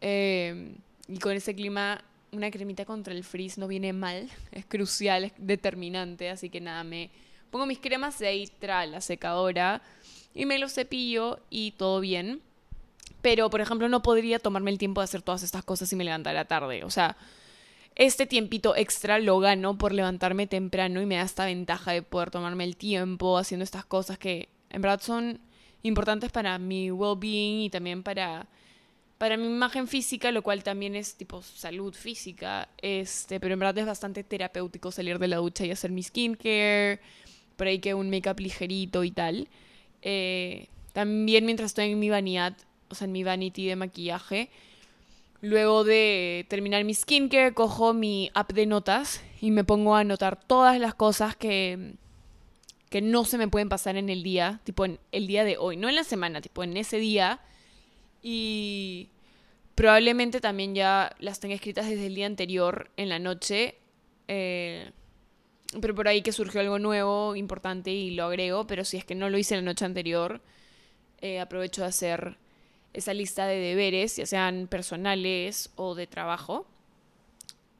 Eh, 0.00 0.74
y 1.08 1.18
con 1.18 1.32
ese 1.32 1.54
clima, 1.54 2.02
una 2.32 2.50
cremita 2.50 2.84
contra 2.84 3.14
el 3.14 3.24
frizz 3.24 3.58
no 3.58 3.68
viene 3.68 3.92
mal, 3.92 4.28
es 4.52 4.64
crucial, 4.66 5.24
es 5.24 5.32
determinante, 5.38 6.30
así 6.30 6.50
que 6.50 6.60
nada, 6.60 6.84
me 6.84 7.10
pongo 7.50 7.66
mis 7.66 7.78
cremas 7.78 8.18
de 8.18 8.28
Eitra, 8.28 8.86
la 8.86 9.00
secadora, 9.00 9.82
y 10.34 10.46
me 10.46 10.58
lo 10.58 10.68
cepillo 10.68 11.38
y 11.50 11.72
todo 11.72 12.00
bien. 12.00 12.40
Pero, 13.22 13.48
por 13.48 13.60
ejemplo, 13.60 13.88
no 13.88 14.02
podría 14.02 14.38
tomarme 14.38 14.70
el 14.70 14.78
tiempo 14.78 15.00
de 15.00 15.04
hacer 15.04 15.22
todas 15.22 15.42
estas 15.42 15.64
cosas 15.64 15.88
si 15.88 15.96
me 15.96 16.04
levantara 16.04 16.44
tarde. 16.44 16.84
O 16.84 16.90
sea, 16.90 17.16
este 17.96 18.26
tiempito 18.26 18.74
extra 18.74 19.18
lo 19.18 19.38
gano 19.38 19.78
por 19.78 19.92
levantarme 19.92 20.46
temprano 20.46 21.00
y 21.00 21.06
me 21.06 21.16
da 21.16 21.22
esta 21.22 21.46
ventaja 21.46 21.92
de 21.92 22.02
poder 22.02 22.30
tomarme 22.30 22.64
el 22.64 22.76
tiempo 22.76 23.38
haciendo 23.38 23.62
estas 23.62 23.84
cosas 23.84 24.18
que 24.18 24.48
en 24.70 24.82
verdad 24.82 25.00
son 25.00 25.40
importantes 25.82 26.32
para 26.32 26.58
mi 26.58 26.90
well-being 26.90 27.62
y 27.62 27.70
también 27.70 28.02
para, 28.02 28.48
para 29.18 29.36
mi 29.36 29.46
imagen 29.46 29.86
física, 29.86 30.32
lo 30.32 30.42
cual 30.42 30.64
también 30.64 30.96
es 30.96 31.14
tipo 31.14 31.42
salud 31.42 31.94
física. 31.94 32.68
Este, 32.78 33.38
pero 33.38 33.54
en 33.54 33.60
verdad 33.60 33.78
es 33.78 33.86
bastante 33.86 34.24
terapéutico 34.24 34.90
salir 34.90 35.18
de 35.18 35.28
la 35.28 35.36
ducha 35.36 35.64
y 35.64 35.70
hacer 35.70 35.92
mi 35.92 36.02
skincare, 36.02 37.00
por 37.56 37.68
ahí 37.68 37.78
que 37.78 37.94
un 37.94 38.10
make-up 38.10 38.40
ligerito 38.40 39.04
y 39.04 39.12
tal. 39.12 39.48
Eh, 40.02 40.68
también 40.92 41.44
mientras 41.44 41.70
estoy 41.70 41.92
en 41.92 41.98
mi 41.98 42.08
vanidad, 42.08 42.56
o 42.88 42.94
sea, 42.94 43.04
en 43.04 43.12
mi 43.12 43.22
vanity 43.22 43.66
de 43.66 43.76
maquillaje, 43.76 44.50
luego 45.44 45.84
de 45.84 46.46
terminar 46.48 46.84
mi 46.84 46.94
skincare, 46.94 47.52
cojo 47.52 47.92
mi 47.92 48.30
app 48.34 48.52
de 48.52 48.66
notas 48.66 49.22
y 49.40 49.50
me 49.50 49.62
pongo 49.62 49.94
a 49.94 50.00
anotar 50.00 50.40
todas 50.40 50.80
las 50.80 50.94
cosas 50.94 51.36
que, 51.36 51.94
que 52.88 53.02
no 53.02 53.24
se 53.24 53.36
me 53.38 53.48
pueden 53.48 53.68
pasar 53.68 53.96
en 53.96 54.08
el 54.08 54.22
día, 54.22 54.60
tipo 54.64 54.84
en 54.84 54.98
el 55.12 55.26
día 55.26 55.44
de 55.44 55.58
hoy, 55.58 55.76
no 55.76 55.88
en 55.88 55.96
la 55.96 56.04
semana, 56.04 56.40
tipo 56.40 56.64
en 56.64 56.76
ese 56.76 56.98
día. 56.98 57.40
Y 58.22 59.10
probablemente 59.74 60.40
también 60.40 60.74
ya 60.74 61.14
las 61.18 61.40
tenga 61.40 61.54
escritas 61.54 61.88
desde 61.88 62.06
el 62.06 62.14
día 62.14 62.26
anterior, 62.26 62.90
en 62.96 63.10
la 63.10 63.18
noche. 63.18 63.76
Eh, 64.28 64.90
pero 65.80 65.94
por 65.94 66.08
ahí 66.08 66.22
que 66.22 66.32
surgió 66.32 66.60
algo 66.60 66.78
nuevo, 66.78 67.36
importante 67.36 67.90
y 67.90 68.12
lo 68.12 68.24
agrego, 68.24 68.66
pero 68.66 68.84
si 68.84 68.96
es 68.96 69.04
que 69.04 69.14
no 69.14 69.28
lo 69.28 69.36
hice 69.36 69.56
la 69.56 69.62
noche 69.62 69.84
anterior, 69.84 70.40
eh, 71.20 71.40
aprovecho 71.40 71.82
de 71.82 71.88
hacer 71.88 72.38
esa 72.94 73.12
lista 73.12 73.46
de 73.46 73.56
deberes, 73.56 74.16
ya 74.16 74.26
sean 74.26 74.68
personales 74.68 75.70
o 75.76 75.94
de 75.94 76.06
trabajo. 76.06 76.66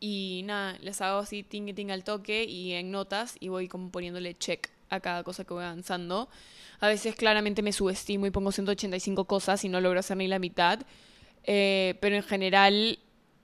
Y 0.01 0.43
nada, 0.45 0.77
les 0.83 1.01
hago 1.01 1.21
así 1.21 1.43
ting 1.43 1.75
ting 1.75 1.91
al 1.91 2.05
toque 2.05 2.45
y 2.45 2.73
en 2.73 2.91
notas 2.91 3.37
y 3.41 3.49
voy 3.49 3.69
como 3.69 3.91
poniéndole 3.91 4.35
check 4.35 4.69
a 4.91 5.01
cada 5.01 5.23
cosa 5.23 5.45
que 5.45 5.55
voy 5.55 5.65
avanzando. 5.65 6.29
A 6.81 6.89
veces 6.89 7.15
claramente 7.15 7.63
me 7.63 7.73
subestimo 7.73 8.27
y 8.27 8.31
pongo 8.31 8.53
185 8.53 9.25
cosas 9.25 9.65
y 9.65 9.69
no 9.69 9.81
logro 9.81 10.01
hacer 10.01 10.17
ni 10.17 10.29
la 10.29 10.39
mitad. 10.39 10.81
Eh, 11.45 11.97
pero 12.01 12.17
en 12.17 12.23
general, 12.23 12.99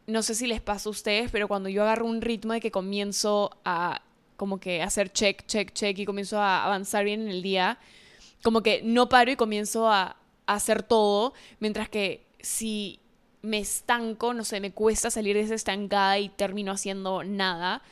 no 0.07 0.23
sé 0.23 0.35
si 0.35 0.47
les 0.47 0.61
pasa 0.61 0.89
a 0.89 0.93
ustedes, 0.93 1.31
pero 1.31 1.49
cuando 1.49 1.69
yo 1.69 1.83
agarro 1.83 2.07
un 2.07 2.21
ritmo 2.21 2.53
de 2.53 2.61
que 2.61 2.71
comienzo 2.71 3.59
a 3.65 4.03
como 4.37 4.59
que 4.59 4.83
hacer 4.83 5.13
check, 5.13 5.47
check, 5.47 5.73
check 5.73 5.99
y 5.99 6.07
comienzo 6.07 6.41
a 6.41 6.65
avanzar 6.65 7.05
bien 7.05 7.23
en 7.23 7.29
el 7.29 7.43
día, 7.43 7.79
como 8.43 8.63
que 8.63 8.81
no 8.83 9.09
paro 9.09 9.31
y 9.31 9.37
comienzo 9.37 9.91
a, 9.91 10.17
hacer 10.55 10.83
todo, 10.83 11.33
mientras 11.59 11.89
que 11.89 12.27
si 12.41 13.01
me 13.43 13.59
estanco, 13.59 14.35
no 14.35 14.45
sé, 14.45 14.61
me 14.61 14.73
cuesta 14.73 15.11
salir 15.11 15.37
de 15.37 15.43
esa 15.43 15.55
estancada 15.55 16.19
y 16.19 16.29
termino 16.29 16.73
haciendo 16.73 17.25
nada. 17.25 17.83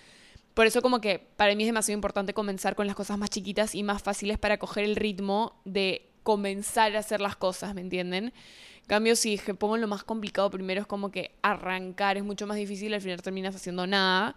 Por 0.54 0.66
eso 0.66 0.82
como 0.82 1.00
que 1.00 1.20
para 1.36 1.54
mí 1.54 1.62
es 1.62 1.68
demasiado 1.68 1.96
importante 1.96 2.34
comenzar 2.34 2.74
con 2.74 2.86
las 2.86 2.96
cosas 2.96 3.18
más 3.18 3.30
chiquitas 3.30 3.74
y 3.74 3.82
más 3.82 4.02
fáciles 4.02 4.38
para 4.38 4.58
coger 4.58 4.84
el 4.84 4.96
ritmo 4.96 5.54
de 5.64 6.08
comenzar 6.22 6.94
a 6.96 6.98
hacer 6.98 7.20
las 7.20 7.36
cosas, 7.36 7.74
¿me 7.74 7.80
entienden? 7.80 8.26
En 8.26 8.86
cambio, 8.86 9.16
si 9.16 9.38
pongo 9.58 9.76
lo 9.76 9.86
más 9.86 10.04
complicado 10.04 10.50
primero 10.50 10.80
es 10.80 10.86
como 10.86 11.10
que 11.10 11.32
arrancar 11.42 12.16
es 12.16 12.24
mucho 12.24 12.46
más 12.46 12.56
difícil, 12.56 12.92
al 12.92 13.00
final 13.00 13.22
terminas 13.22 13.54
haciendo 13.54 13.86
nada. 13.86 14.34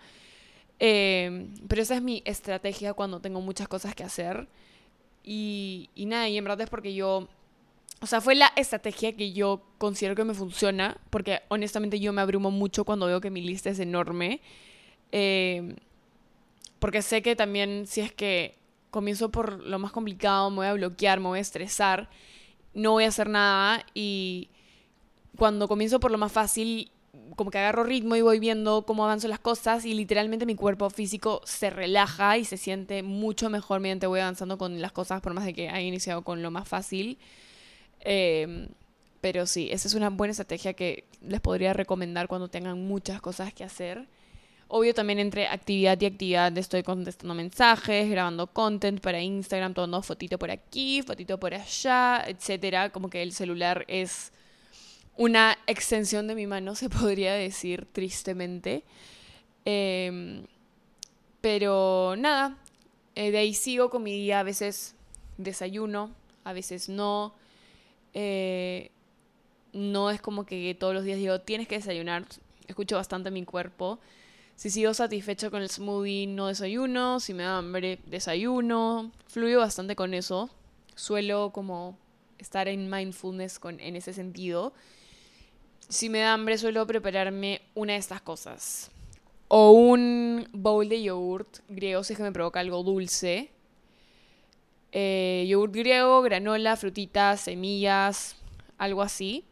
Em, 0.79 1.53
pero 1.67 1.81
esa 1.81 1.95
es 1.95 2.01
mi 2.01 2.21
estrategia 2.25 2.93
cuando 2.93 3.19
tengo 3.19 3.41
muchas 3.41 3.67
cosas 3.67 3.95
que 3.95 4.03
hacer. 4.03 4.47
Y, 5.23 5.89
y 5.95 6.05
nada, 6.05 6.27
y 6.29 6.38
en 6.38 6.43
verdad 6.43 6.62
es 6.62 6.69
porque 6.69 6.93
yo 6.93 7.27
o 8.02 8.08
sea, 8.08 8.20
fue 8.20 8.34
la 8.34 8.52
estrategia 8.56 9.16
que 9.16 9.32
yo 9.32 9.62
considero 9.78 10.16
que 10.16 10.24
me 10.24 10.34
funciona, 10.34 10.98
porque 11.12 11.42
honestamente 11.50 12.00
yo 12.00 12.14
me 12.14 12.22
abrumo 12.22 12.50
mucho 12.50 12.84
cuando 12.84 13.06
veo 13.06 13.22
que 13.22 13.30
mi 13.30 13.42
lista 13.42 13.70
es 13.70 13.80
enorme. 13.80 14.42
Em, 15.12 15.76
porque 16.80 17.04
sé 17.04 17.22
que 17.22 17.36
también 17.36 17.86
si 17.86 18.02
es 18.02 18.12
que 18.12 18.58
comienzo 18.90 19.30
por 19.30 19.64
lo 19.64 19.78
más 19.78 19.92
complicado, 19.92 20.50
me 20.50 20.58
voy 20.58 20.66
a 20.68 20.74
bloquear, 20.74 21.20
me 21.20 21.28
voy 21.28 21.40
a 21.40 21.42
estresar, 21.44 22.10
no 22.74 22.92
voy 22.92 23.04
a 23.04 23.10
hacer 23.10 23.30
nada 23.30 23.86
y 23.94 24.50
cuando 25.38 25.68
comienzo 25.68 26.00
por 26.00 26.12
lo 26.12 26.18
más 26.18 26.32
fácil, 26.32 26.92
como 27.36 27.52
que 27.52 27.60
agarro 27.60 27.84
ritmo 27.84 28.16
y 28.16 28.22
voy 28.22 28.40
viendo 28.40 28.84
cómo 28.86 29.06
avanzo 29.06 29.28
las 29.28 29.40
cosas 29.40 29.86
y 29.86 29.94
literalmente 29.94 30.46
mi 30.48 30.56
cuerpo 30.56 30.90
físico 30.90 31.42
se 31.46 31.70
relaja 31.70 32.38
y 32.38 32.46
se 32.46 32.58
siente 32.58 33.04
mucho 33.04 33.50
mejor 33.50 33.80
mientras 33.80 34.10
voy 34.10 34.22
avanzando 34.22 34.58
con 34.58 34.82
las 34.82 34.92
cosas, 34.92 35.22
por 35.22 35.34
más 35.34 35.46
de 35.46 35.54
que 35.54 35.70
haya 35.70 35.82
iniciado 35.82 36.24
con 36.24 36.42
lo 36.42 36.50
más 36.50 36.68
fácil. 36.68 37.20
Em, 38.02 38.68
pero 39.22 39.46
sí, 39.46 39.70
esa 39.72 39.88
es 39.88 39.94
una 39.94 40.10
buena 40.10 40.32
estrategia 40.32 40.74
que 40.74 41.06
les 41.22 41.42
podría 41.42 41.74
recomendar 41.74 42.28
cuando 42.28 42.48
tengan 42.50 42.86
muchas 42.88 43.22
cosas 43.22 43.54
que 43.54 43.64
hacer. 43.64 44.08
Obvio 44.68 44.94
también 44.94 45.20
entre 45.20 45.48
actividad 45.48 46.00
y 46.00 46.06
actividad 46.06 46.58
estoy 46.58 46.82
contestando 46.82 47.36
mensajes, 47.36 48.10
grabando 48.10 48.48
content 48.48 49.02
para 49.02 49.22
Instagram, 49.22 49.74
tomando 49.74 50.02
fotito 50.02 50.40
por 50.40 50.50
aquí, 50.50 51.02
fotito 51.02 51.40
por 51.40 51.54
allá, 51.54 52.24
etcétera. 52.26 52.90
Como 52.90 53.10
que 53.10 53.22
el 53.22 53.34
celular 53.34 53.84
es 53.90 54.32
una 55.18 55.58
extensión 55.68 56.28
de 56.28 56.36
mi 56.36 56.48
mano, 56.48 56.76
se 56.82 56.90
podría 56.90 57.34
decir 57.34 57.86
tristemente. 57.92 58.84
Em, 59.66 60.46
pero 61.42 62.16
nada, 62.18 62.58
eh, 63.16 63.32
de 63.32 63.38
ahí 63.40 63.54
sigo 63.54 63.90
con 63.90 64.04
mi 64.04 64.14
día, 64.14 64.40
a 64.40 64.44
veces 64.44 64.96
desayuno, 65.38 66.12
a 66.44 66.54
veces 66.54 66.90
no. 66.90 67.36
Eh, 68.13 68.91
no 69.74 70.10
es 70.10 70.21
como 70.21 70.45
que 70.45 70.76
todos 70.76 70.93
los 70.93 71.04
días 71.04 71.17
digo, 71.17 71.39
tienes 71.41 71.67
que 71.67 71.76
desayunar. 71.76 72.26
Escucho 72.67 72.95
bastante 72.95 73.32
mi 73.32 73.43
cuerpo. 73.45 74.00
Si 74.56 74.69
sigo 74.69 74.93
satisfecho 74.93 75.50
con 75.50 75.62
el 75.62 75.69
smoothie, 75.69 76.28
no 76.28 76.47
desayuno. 76.47 77.19
Si 77.19 77.34
me 77.34 77.43
da 77.43 77.58
hambre, 77.58 78.00
desayuno. 78.06 79.12
Fluyo 79.28 79.60
bastante 79.60 79.95
con 79.95 80.13
eso. 80.13 80.50
Suelo 80.95 81.52
como 81.52 81.97
estar 82.38 82.67
en 82.67 82.89
mindfulness 82.89 83.60
con, 83.60 83.80
en 83.80 83.95
ese 83.95 84.13
sentido. 84.13 84.74
Si 85.89 86.10
me 86.10 86.19
da 86.19 86.34
hambre, 86.34 86.58
suelo 86.58 86.86
prepararme 86.86 87.62
una 87.76 87.93
de 87.93 88.00
estas 88.00 88.21
cosas. 88.21 88.91
O 89.47 89.71
un 89.71 90.47
bowl 90.54 90.88
de 90.88 91.02
yogurt 91.02 91.60
griego 91.67 92.04
si 92.04 92.13
es 92.13 92.17
que 92.17 92.24
me 92.24 92.32
provoca 92.32 92.60
algo 92.60 92.84
dulce 92.84 93.52
eh, 94.91 95.45
yogurt 95.47 95.73
griego, 95.73 96.21
granola, 96.21 96.75
frutitas, 96.75 97.41
semillas, 97.41 98.36
algo 98.77 99.01
así. 99.01 99.45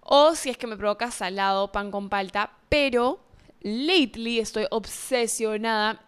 O 0.00 0.34
si 0.34 0.50
es 0.50 0.58
que 0.58 0.66
me 0.66 0.76
provoca 0.76 1.10
salado, 1.10 1.70
pan 1.70 1.90
con 1.90 2.08
palta. 2.08 2.52
Pero 2.68 3.20
lately 3.60 4.40
estoy 4.40 4.66
obsesionada. 4.70 6.04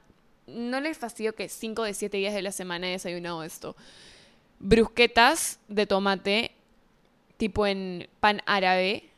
No 0.46 0.80
les 0.80 0.98
fastidio 0.98 1.34
que 1.34 1.48
5 1.48 1.84
de 1.84 1.94
7 1.94 2.16
días 2.16 2.34
de 2.34 2.42
la 2.42 2.52
semana 2.52 2.88
he 2.88 2.92
desayunado 2.92 3.42
esto. 3.44 3.76
Brusquetas 4.58 5.60
de 5.68 5.86
tomate, 5.86 6.52
tipo 7.36 7.66
en 7.66 8.08
pan 8.20 8.42
árabe, 8.46 9.10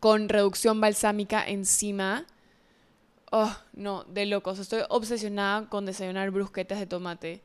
con 0.00 0.28
reducción 0.28 0.80
balsámica 0.80 1.44
encima. 1.46 2.26
Oh, 3.30 3.54
no, 3.72 4.04
de 4.04 4.26
locos. 4.26 4.58
Estoy 4.58 4.82
obsesionada 4.88 5.68
con 5.68 5.84
desayunar 5.84 6.30
brusquetas 6.30 6.78
de 6.78 6.86
tomate 6.86 7.42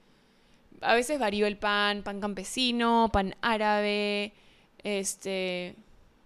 a 0.81 0.93
veces 0.93 1.19
varío 1.19 1.47
el 1.47 1.57
pan, 1.57 2.03
pan 2.03 2.19
campesino, 2.19 3.09
pan 3.11 3.35
árabe, 3.41 4.33
este, 4.83 5.75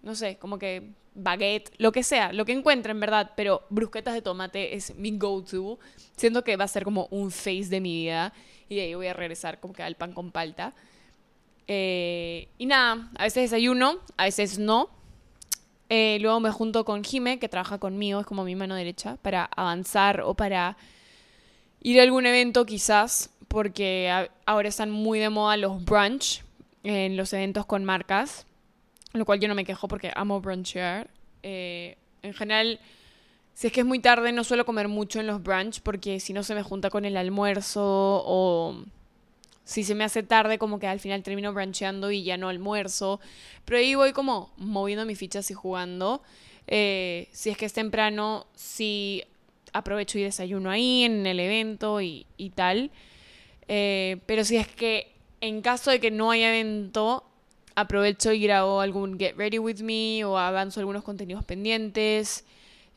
no 0.02 0.14
sé, 0.14 0.36
como 0.36 0.58
que 0.58 0.90
baguette, 1.14 1.70
lo 1.78 1.92
que 1.92 2.02
sea, 2.02 2.32
lo 2.32 2.44
que 2.44 2.52
encuentre 2.52 2.92
en 2.92 3.00
verdad, 3.00 3.32
pero 3.36 3.62
brusquetas 3.70 4.14
de 4.14 4.22
tomate 4.22 4.74
es 4.74 4.94
mi 4.96 5.16
go-to. 5.16 5.78
Siento 6.16 6.44
que 6.44 6.56
va 6.56 6.64
a 6.64 6.68
ser 6.68 6.84
como 6.84 7.06
un 7.10 7.30
face 7.30 7.66
de 7.66 7.80
mi 7.80 7.94
vida 7.94 8.32
y 8.68 8.76
de 8.76 8.82
ahí 8.82 8.94
voy 8.94 9.06
a 9.06 9.12
regresar 9.12 9.60
como 9.60 9.74
que 9.74 9.82
al 9.82 9.96
pan 9.96 10.12
con 10.12 10.30
palta. 10.30 10.74
Eh, 11.66 12.48
y 12.58 12.66
nada, 12.66 13.10
a 13.16 13.24
veces 13.24 13.50
desayuno, 13.50 14.00
a 14.16 14.24
veces 14.24 14.58
no. 14.58 14.90
Eh, 15.88 16.18
luego 16.20 16.40
me 16.40 16.50
junto 16.50 16.84
con 16.84 17.04
Jime, 17.04 17.38
que 17.38 17.48
trabaja 17.48 17.78
conmigo, 17.78 18.20
es 18.20 18.26
como 18.26 18.44
mi 18.44 18.56
mano 18.56 18.74
derecha, 18.74 19.18
para 19.20 19.44
avanzar 19.44 20.22
o 20.22 20.34
para 20.34 20.76
ir 21.82 22.00
a 22.00 22.02
algún 22.02 22.24
evento 22.24 22.64
quizás 22.64 23.30
porque 23.52 24.10
ahora 24.46 24.68
están 24.68 24.90
muy 24.90 25.18
de 25.18 25.28
moda 25.28 25.58
los 25.58 25.84
brunch 25.84 26.42
en 26.84 27.18
los 27.18 27.32
eventos 27.34 27.66
con 27.66 27.84
marcas, 27.84 28.46
lo 29.12 29.26
cual 29.26 29.40
yo 29.40 29.48
no 29.48 29.54
me 29.54 29.66
quejo 29.66 29.88
porque 29.88 30.10
amo 30.16 30.40
brunchear. 30.40 31.10
Eh, 31.42 31.98
en 32.22 32.32
general, 32.32 32.80
si 33.52 33.66
es 33.66 33.72
que 33.74 33.80
es 33.80 33.86
muy 33.86 33.98
tarde, 33.98 34.32
no 34.32 34.42
suelo 34.42 34.64
comer 34.64 34.88
mucho 34.88 35.20
en 35.20 35.26
los 35.26 35.42
brunch 35.42 35.82
porque 35.82 36.18
si 36.18 36.32
no 36.32 36.42
se 36.42 36.54
me 36.54 36.62
junta 36.62 36.88
con 36.88 37.04
el 37.04 37.14
almuerzo 37.14 37.82
o 37.84 38.84
si 39.64 39.84
se 39.84 39.94
me 39.94 40.04
hace 40.04 40.22
tarde, 40.22 40.56
como 40.56 40.78
que 40.78 40.86
al 40.86 40.98
final 40.98 41.22
termino 41.22 41.52
bruncheando 41.52 42.10
y 42.10 42.24
ya 42.24 42.38
no 42.38 42.48
almuerzo. 42.48 43.20
Pero 43.66 43.78
ahí 43.78 43.94
voy 43.94 44.12
como 44.14 44.50
moviendo 44.56 45.04
mis 45.04 45.18
fichas 45.18 45.50
y 45.50 45.54
jugando. 45.54 46.22
Eh, 46.68 47.28
si 47.32 47.50
es 47.50 47.58
que 47.58 47.66
es 47.66 47.74
temprano, 47.74 48.46
sí 48.54 49.24
aprovecho 49.74 50.18
y 50.18 50.22
desayuno 50.22 50.70
ahí 50.70 51.04
en 51.04 51.26
el 51.26 51.38
evento 51.38 52.00
y, 52.00 52.26
y 52.38 52.48
tal. 52.50 52.90
Eh, 53.74 54.18
pero 54.26 54.44
si 54.44 54.58
es 54.58 54.68
que 54.68 55.14
en 55.40 55.62
caso 55.62 55.90
de 55.90 55.98
que 55.98 56.10
no 56.10 56.30
haya 56.30 56.50
evento, 56.50 57.24
aprovecho 57.74 58.30
y 58.30 58.42
grabo 58.42 58.82
algún 58.82 59.18
Get 59.18 59.34
Ready 59.34 59.58
With 59.58 59.80
Me 59.80 60.26
o 60.26 60.36
avanzo 60.36 60.80
algunos 60.80 61.02
contenidos 61.02 61.42
pendientes. 61.42 62.44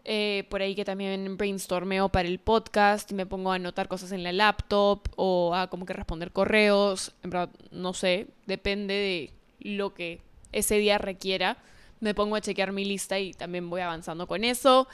Eh, 0.03 0.43
por 0.49 0.61
ahí 0.61 0.75
que 0.75 0.83
también 0.83 1.37
brainstormeo 1.37 2.09
para 2.09 2.27
el 2.27 2.39
podcast 2.39 3.09
y 3.09 3.15
me 3.15 3.25
pongo 3.25 3.53
a 3.53 3.55
anotar 3.55 3.87
cosas 3.87 4.11
en 4.11 4.21
la 4.21 4.33
laptop 4.33 5.07
o 5.15 5.55
a 5.55 5.69
como 5.69 5.85
que 5.85 5.93
responder 5.93 6.33
correos. 6.33 7.13
En 7.23 7.29
verdad, 7.29 7.49
no 7.71 7.93
sé, 7.93 8.27
depende 8.45 8.93
de 8.93 9.31
lo 9.61 9.93
que 9.93 10.19
ese 10.51 10.77
día 10.77 10.97
requiera. 10.97 11.55
Me 12.01 12.13
pongo 12.13 12.35
a 12.35 12.41
chequear 12.41 12.73
mi 12.73 12.83
lista 12.83 13.17
y 13.17 13.31
también 13.33 13.69
voy 13.69 13.79
avanzando 13.79 14.27
con 14.27 14.43
eso. 14.43 14.89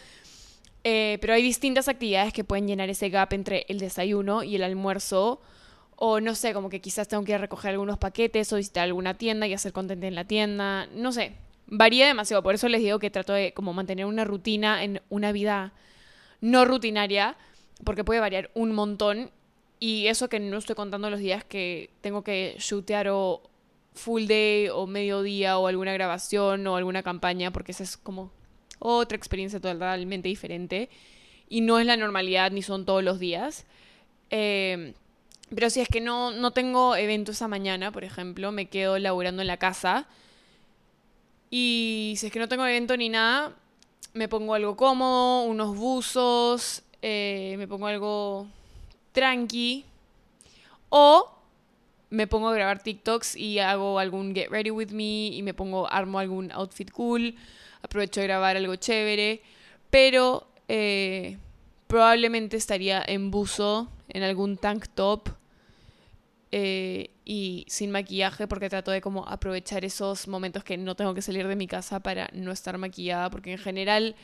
Eh, 0.84 1.18
pero 1.22 1.34
hay 1.34 1.42
distintas 1.42 1.88
actividades 1.88 2.34
que 2.34 2.44
pueden 2.44 2.68
llenar 2.68 2.92
ese 2.92 3.10
gap 3.10 3.34
entre 3.34 3.66
el 3.68 3.80
desayuno 3.80 4.44
y 4.44 4.56
el 4.58 4.64
almuerzo 4.64 5.42
o 6.04 6.20
no 6.20 6.34
sé, 6.34 6.52
como 6.52 6.70
que 6.70 6.82
quizás 6.82 7.08
tengo 7.08 7.24
que 7.24 7.38
recoger 7.38 7.70
algunos 7.70 8.00
paquetes 8.00 8.52
o 8.52 8.56
visitar 8.56 8.86
alguna 8.86 9.20
tienda 9.20 9.46
y 9.46 9.54
hacer 9.54 9.72
contenido 9.72 10.08
en 10.08 10.16
la 10.16 10.26
tienda. 10.26 10.88
No 10.96 11.12
sé, 11.12 11.34
varía 11.68 12.08
demasiado. 12.08 12.42
Por 12.42 12.56
eso 12.56 12.68
les 12.70 12.82
digo 12.82 12.98
que 12.98 13.12
trato 13.12 13.34
de 13.34 13.54
como 13.54 13.72
mantener 13.72 14.08
una 14.08 14.26
rutina 14.26 14.84
en 14.84 15.04
una 15.10 15.32
vida 15.32 15.74
no 16.40 16.66
rutinaria, 16.66 17.38
porque 17.84 18.04
puede 18.04 18.20
variar 18.20 18.50
un 18.56 18.72
montón. 18.72 19.30
Y 19.80 20.08
eso 20.08 20.28
que 20.28 20.40
no 20.40 20.58
estoy 20.58 20.74
contando 20.74 21.12
los 21.12 21.20
días 21.20 21.44
que 21.44 21.92
tengo 22.02 22.24
que 22.24 22.56
shootear 22.58 23.10
o 23.10 23.44
full 23.94 24.26
day 24.26 24.70
o 24.70 24.88
mediodía 24.88 25.60
o 25.60 25.68
alguna 25.68 25.94
grabación 25.94 26.66
o 26.66 26.78
alguna 26.78 27.04
campaña, 27.04 27.52
porque 27.52 27.74
esa 27.74 27.84
es 27.84 27.96
como 27.96 28.32
otra 28.80 29.16
experiencia 29.16 29.60
totalmente 29.60 30.30
diferente. 30.30 30.90
Y 31.48 31.62
no 31.62 31.78
es 31.78 31.86
la 31.86 31.96
normalidad 31.96 32.50
ni 32.50 32.64
son 32.64 32.86
todos 32.86 33.04
los 33.04 33.20
días. 33.20 33.68
Eh, 34.32 34.96
pero 35.54 35.70
si 35.70 35.82
es 35.82 35.90
que 35.90 36.00
no, 36.00 36.32
no 36.32 36.52
tengo 36.52 36.96
evento 36.96 37.32
esa 37.32 37.48
mañana, 37.48 37.92
por 37.92 38.04
ejemplo, 38.04 38.52
me 38.52 38.68
quedo 38.68 38.98
laburando 39.00 39.42
en 39.42 39.48
la 39.48 39.58
casa. 39.58 40.08
Y 41.50 42.14
si 42.18 42.28
es 42.28 42.32
que 42.32 42.40
no 42.40 42.48
tengo 42.48 42.66
evento 42.66 42.96
ni 42.96 43.10
nada, 43.10 43.54
me 44.14 44.30
pongo 44.30 44.54
algo 44.54 44.78
cómodo, 44.78 45.44
unos 45.44 45.76
buzos, 45.76 46.84
eh, 47.02 47.56
me 47.58 47.68
pongo 47.68 47.88
algo 47.88 48.48
tranqui. 49.12 49.84
O 50.88 51.30
me 52.10 52.28
pongo 52.28 52.50
a 52.50 52.54
grabar 52.54 52.82
TikToks 52.82 53.36
y 53.36 53.60
hago 53.60 54.00
algún 54.00 54.34
get 54.34 54.50
ready 54.50 54.72
with 54.72 54.92
me 54.92 55.28
y 55.28 55.42
me 55.44 55.54
pongo, 55.54 55.92
armo 55.92 56.20
algún 56.20 56.52
outfit 56.54 56.92
cool. 56.92 57.36
Aprovecho 57.82 58.22
de 58.22 58.28
grabar 58.28 58.56
algo 58.56 58.76
chévere. 58.78 59.42
Pero 59.90 60.48
eh, 60.70 61.38
probablemente 61.88 62.56
estaría 62.56 63.04
en 63.06 63.32
buzo, 63.32 63.90
en 64.08 64.24
algún 64.24 64.56
tank 64.56 64.88
top 64.96 65.41
eh, 66.52 67.12
y 67.24 67.66
sin 67.70 67.92
maquillaje 67.92 68.48
porque 68.48 68.70
trato 68.70 68.92
de 68.92 69.02
como 69.02 69.28
aprovechar 69.28 69.86
esos 69.86 70.28
momentos 70.28 70.64
que 70.64 70.78
no 70.78 70.96
tengo 70.96 71.14
que 71.14 71.22
salir 71.22 71.48
de 71.48 71.56
mi 71.56 71.68
casa 71.68 72.02
para 72.02 72.30
no 72.34 72.52
estar 72.52 72.78
maquillada 72.78 73.30
porque 73.30 73.54
en 73.54 73.58
general 73.58 74.16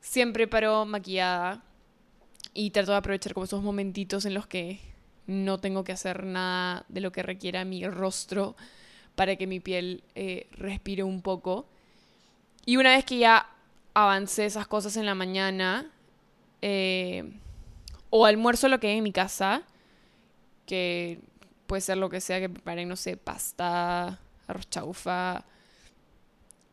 siempre 0.00 0.46
paro 0.46 0.84
maquillada 0.84 1.64
y 2.54 2.70
trato 2.70 2.92
de 2.92 2.98
aprovechar 2.98 3.34
como 3.34 3.44
esos 3.44 3.62
momentitos 3.62 4.24
en 4.24 4.34
los 4.34 4.46
que 4.46 4.80
no 5.26 5.58
tengo 5.58 5.84
que 5.84 5.92
hacer 5.92 6.24
nada 6.24 6.84
de 6.88 7.00
lo 7.00 7.12
que 7.12 7.22
requiera 7.22 7.64
mi 7.64 7.86
rostro 7.88 8.56
para 9.14 9.36
que 9.36 9.46
mi 9.46 9.60
piel 9.60 10.02
eh, 10.14 10.48
respire 10.52 11.02
un 11.02 11.22
poco. 11.22 11.66
Y 12.64 12.76
una 12.76 12.90
vez 12.90 13.04
que 13.04 13.18
ya 13.18 13.48
avancé 13.94 14.46
esas 14.46 14.66
cosas 14.66 14.96
en 14.96 15.06
la 15.06 15.14
mañana, 15.14 15.90
eh, 16.60 17.30
o 18.10 18.26
almuerzo 18.26 18.68
lo 18.68 18.80
que 18.80 18.88
hay 18.88 18.98
en 18.98 19.04
mi 19.04 19.12
casa, 19.12 19.62
que 20.66 21.20
puede 21.66 21.80
ser 21.82 21.98
lo 21.98 22.08
que 22.08 22.20
sea 22.20 22.40
que 22.40 22.48
preparen, 22.48 22.88
no 22.88 22.96
sé, 22.96 23.16
pasta, 23.16 24.20
arroz 24.46 24.68
chaufa, 24.70 25.44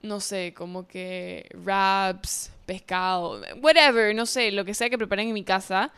no 0.01 0.19
sé, 0.19 0.53
como 0.53 0.87
que 0.87 1.49
wraps, 1.63 2.51
pescado, 2.65 3.41
whatever, 3.61 4.15
no 4.15 4.25
sé, 4.25 4.51
lo 4.51 4.65
que 4.65 4.73
sea 4.73 4.89
que 4.89 4.97
preparen 4.97 5.29
en 5.29 5.33
mi 5.33 5.43
casa. 5.43 5.91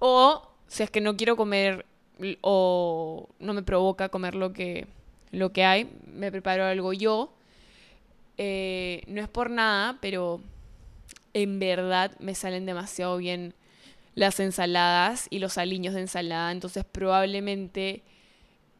O 0.00 0.48
si 0.68 0.82
es 0.82 0.90
que 0.90 1.00
no 1.00 1.16
quiero 1.16 1.36
comer 1.36 1.86
o 2.40 3.28
no 3.38 3.54
me 3.54 3.62
provoca 3.62 4.08
comer 4.08 4.34
lo 4.34 4.52
que, 4.52 4.86
lo 5.30 5.52
que 5.52 5.64
hay, 5.64 5.90
me 6.06 6.30
preparo 6.30 6.64
algo 6.64 6.92
yo. 6.92 7.32
Eh, 8.36 9.02
no 9.08 9.20
es 9.20 9.28
por 9.28 9.50
nada, 9.50 9.98
pero 10.00 10.40
en 11.34 11.58
verdad 11.58 12.12
me 12.20 12.34
salen 12.34 12.66
demasiado 12.66 13.16
bien 13.16 13.54
las 14.18 14.40
ensaladas 14.40 15.28
y 15.30 15.38
los 15.38 15.58
aliños 15.58 15.94
de 15.94 16.00
ensalada. 16.00 16.50
Entonces 16.50 16.84
probablemente 16.84 18.02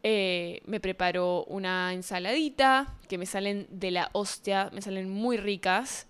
eh, 0.02 0.62
me 0.66 0.80
preparo 0.80 1.44
una 1.44 1.94
ensaladita 1.94 2.96
que 3.08 3.18
me 3.18 3.26
salen 3.26 3.68
de 3.70 3.92
la 3.92 4.10
hostia, 4.14 4.68
me 4.72 4.82
salen 4.82 5.08
muy 5.08 5.36
ricas. 5.36 6.08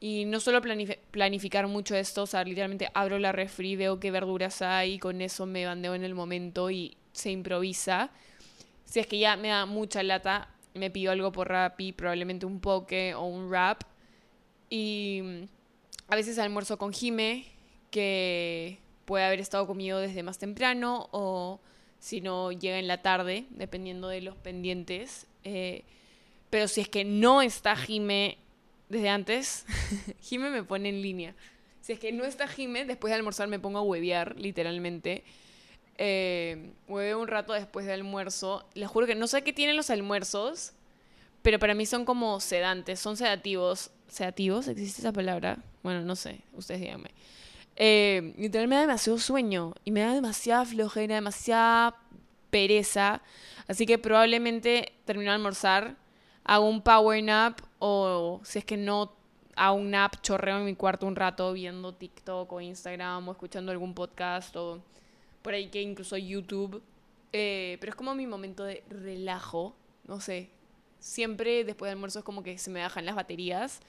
Y 0.00 0.26
no 0.26 0.38
solo 0.38 0.60
planificar 1.10 1.66
mucho 1.66 1.96
esto, 1.96 2.22
o 2.22 2.26
sea, 2.26 2.44
literalmente 2.44 2.88
abro 2.94 3.18
la 3.18 3.32
refri, 3.32 3.74
veo 3.74 3.98
qué 3.98 4.10
verduras 4.10 4.62
hay 4.62 4.94
y 4.94 4.98
con 4.98 5.22
eso 5.22 5.46
me 5.46 5.64
bandeo 5.64 5.94
en 5.94 6.04
el 6.04 6.14
momento 6.14 6.70
y 6.70 6.96
se 7.12 7.30
improvisa. 7.30 8.10
Si 8.84 9.00
es 9.00 9.06
que 9.06 9.18
ya 9.18 9.36
me 9.36 9.48
da 9.48 9.64
mucha 9.64 10.02
lata, 10.02 10.54
me 10.74 10.90
pido 10.90 11.10
algo 11.10 11.32
por 11.32 11.48
Rappi, 11.48 11.92
probablemente 11.92 12.44
un 12.44 12.60
poke 12.60 13.14
o 13.14 13.24
un 13.24 13.48
wrap. 13.48 13.82
Y 14.70 15.22
a 16.06 16.14
veces 16.14 16.38
almuerzo 16.38 16.78
con 16.78 16.92
Jime, 16.92 17.57
que 17.90 18.78
puede 19.04 19.24
haber 19.24 19.40
estado 19.40 19.66
comido 19.66 19.98
desde 19.98 20.22
más 20.22 20.38
temprano 20.38 21.08
o 21.12 21.60
si 21.98 22.20
no 22.20 22.52
llega 22.52 22.78
en 22.78 22.86
la 22.86 23.02
tarde, 23.02 23.46
dependiendo 23.50 24.08
de 24.08 24.20
los 24.20 24.36
pendientes. 24.36 25.26
Eh, 25.44 25.84
pero 26.50 26.68
si 26.68 26.80
es 26.82 26.88
que 26.88 27.04
no 27.04 27.42
está 27.42 27.76
Jime 27.76 28.38
desde 28.88 29.08
antes, 29.08 29.66
Jime 30.20 30.50
me 30.50 30.62
pone 30.62 30.88
en 30.88 31.02
línea. 31.02 31.34
Si 31.80 31.92
es 31.92 31.98
que 31.98 32.12
no 32.12 32.24
está 32.24 32.48
Jime, 32.48 32.84
después 32.84 33.10
de 33.10 33.16
almorzar 33.16 33.48
me 33.48 33.58
pongo 33.58 33.78
a 33.78 33.82
huevear, 33.82 34.38
literalmente. 34.38 35.24
Eh, 35.96 36.70
hueveo 36.86 37.20
un 37.20 37.28
rato 37.28 37.52
después 37.52 37.86
del 37.86 38.00
almuerzo. 38.00 38.68
Les 38.74 38.88
juro 38.88 39.06
que 39.06 39.14
no 39.14 39.26
sé 39.26 39.42
qué 39.42 39.52
tienen 39.52 39.76
los 39.76 39.90
almuerzos, 39.90 40.72
pero 41.42 41.58
para 41.58 41.74
mí 41.74 41.86
son 41.86 42.04
como 42.04 42.40
sedantes, 42.40 43.00
son 43.00 43.16
sedativos. 43.16 43.90
¿Sedativos? 44.08 44.68
¿Existe 44.68 45.00
esa 45.00 45.12
palabra? 45.12 45.58
Bueno, 45.82 46.02
no 46.02 46.14
sé, 46.16 46.40
ustedes 46.52 46.80
díganme. 46.80 47.10
Eh, 47.80 48.34
literalmente 48.36 48.66
me 48.66 48.74
da 48.74 48.80
demasiado 48.80 49.18
sueño 49.20 49.72
y 49.84 49.92
me 49.92 50.00
da 50.00 50.12
demasiada 50.12 50.64
flojera, 50.64 51.14
demasiada 51.14 51.94
pereza. 52.50 53.22
Así 53.68 53.86
que 53.86 53.98
probablemente 53.98 54.94
termino 55.04 55.30
de 55.30 55.36
almorzar, 55.36 55.96
hago 56.42 56.68
un 56.68 56.82
power 56.82 57.22
nap 57.22 57.60
o 57.78 58.40
si 58.42 58.58
es 58.58 58.64
que 58.64 58.76
no 58.76 59.12
hago 59.54 59.76
un 59.76 59.92
nap, 59.92 60.20
chorreo 60.22 60.58
en 60.58 60.64
mi 60.64 60.74
cuarto 60.74 61.06
un 61.06 61.14
rato 61.14 61.52
viendo 61.52 61.94
TikTok 61.94 62.52
o 62.52 62.60
Instagram 62.60 63.28
o 63.28 63.32
escuchando 63.32 63.70
algún 63.70 63.94
podcast 63.94 64.56
o 64.56 64.82
por 65.42 65.54
ahí 65.54 65.68
que 65.68 65.80
incluso 65.80 66.16
YouTube. 66.16 66.82
Eh, 67.32 67.76
pero 67.78 67.90
es 67.90 67.96
como 67.96 68.12
mi 68.12 68.26
momento 68.26 68.64
de 68.64 68.82
relajo, 68.90 69.76
no 70.04 70.20
sé. 70.20 70.50
Siempre 70.98 71.62
después 71.62 71.90
del 71.90 71.96
almuerzo 71.96 72.18
es 72.18 72.24
como 72.24 72.42
que 72.42 72.58
se 72.58 72.70
me 72.70 72.80
bajan 72.80 73.06
las 73.06 73.14
baterías 73.14 73.80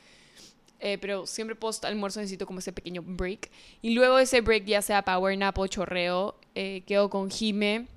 eh, 0.79 0.97
pero 0.99 1.27
siempre 1.27 1.55
post 1.55 1.85
almuerzo 1.85 2.19
necesito 2.19 2.45
como 2.45 2.59
ese 2.59 2.73
pequeño 2.73 3.01
break. 3.03 3.49
Y 3.81 3.91
luego 3.91 4.19
ese 4.19 4.41
break, 4.41 4.65
ya 4.65 4.81
sea 4.81 5.03
power 5.03 5.37
nap 5.37 5.57
o 5.57 5.67
chorreo, 5.67 6.35
eh, 6.55 6.83
quedo 6.85 7.09
con 7.09 7.29
Jime, 7.29 7.87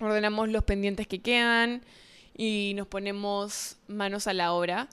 ordenamos 0.00 0.48
los 0.48 0.64
pendientes 0.64 1.06
que 1.06 1.20
quedan 1.20 1.82
y 2.36 2.72
nos 2.76 2.86
ponemos 2.86 3.76
manos 3.88 4.26
a 4.26 4.34
la 4.34 4.52
obra. 4.52 4.88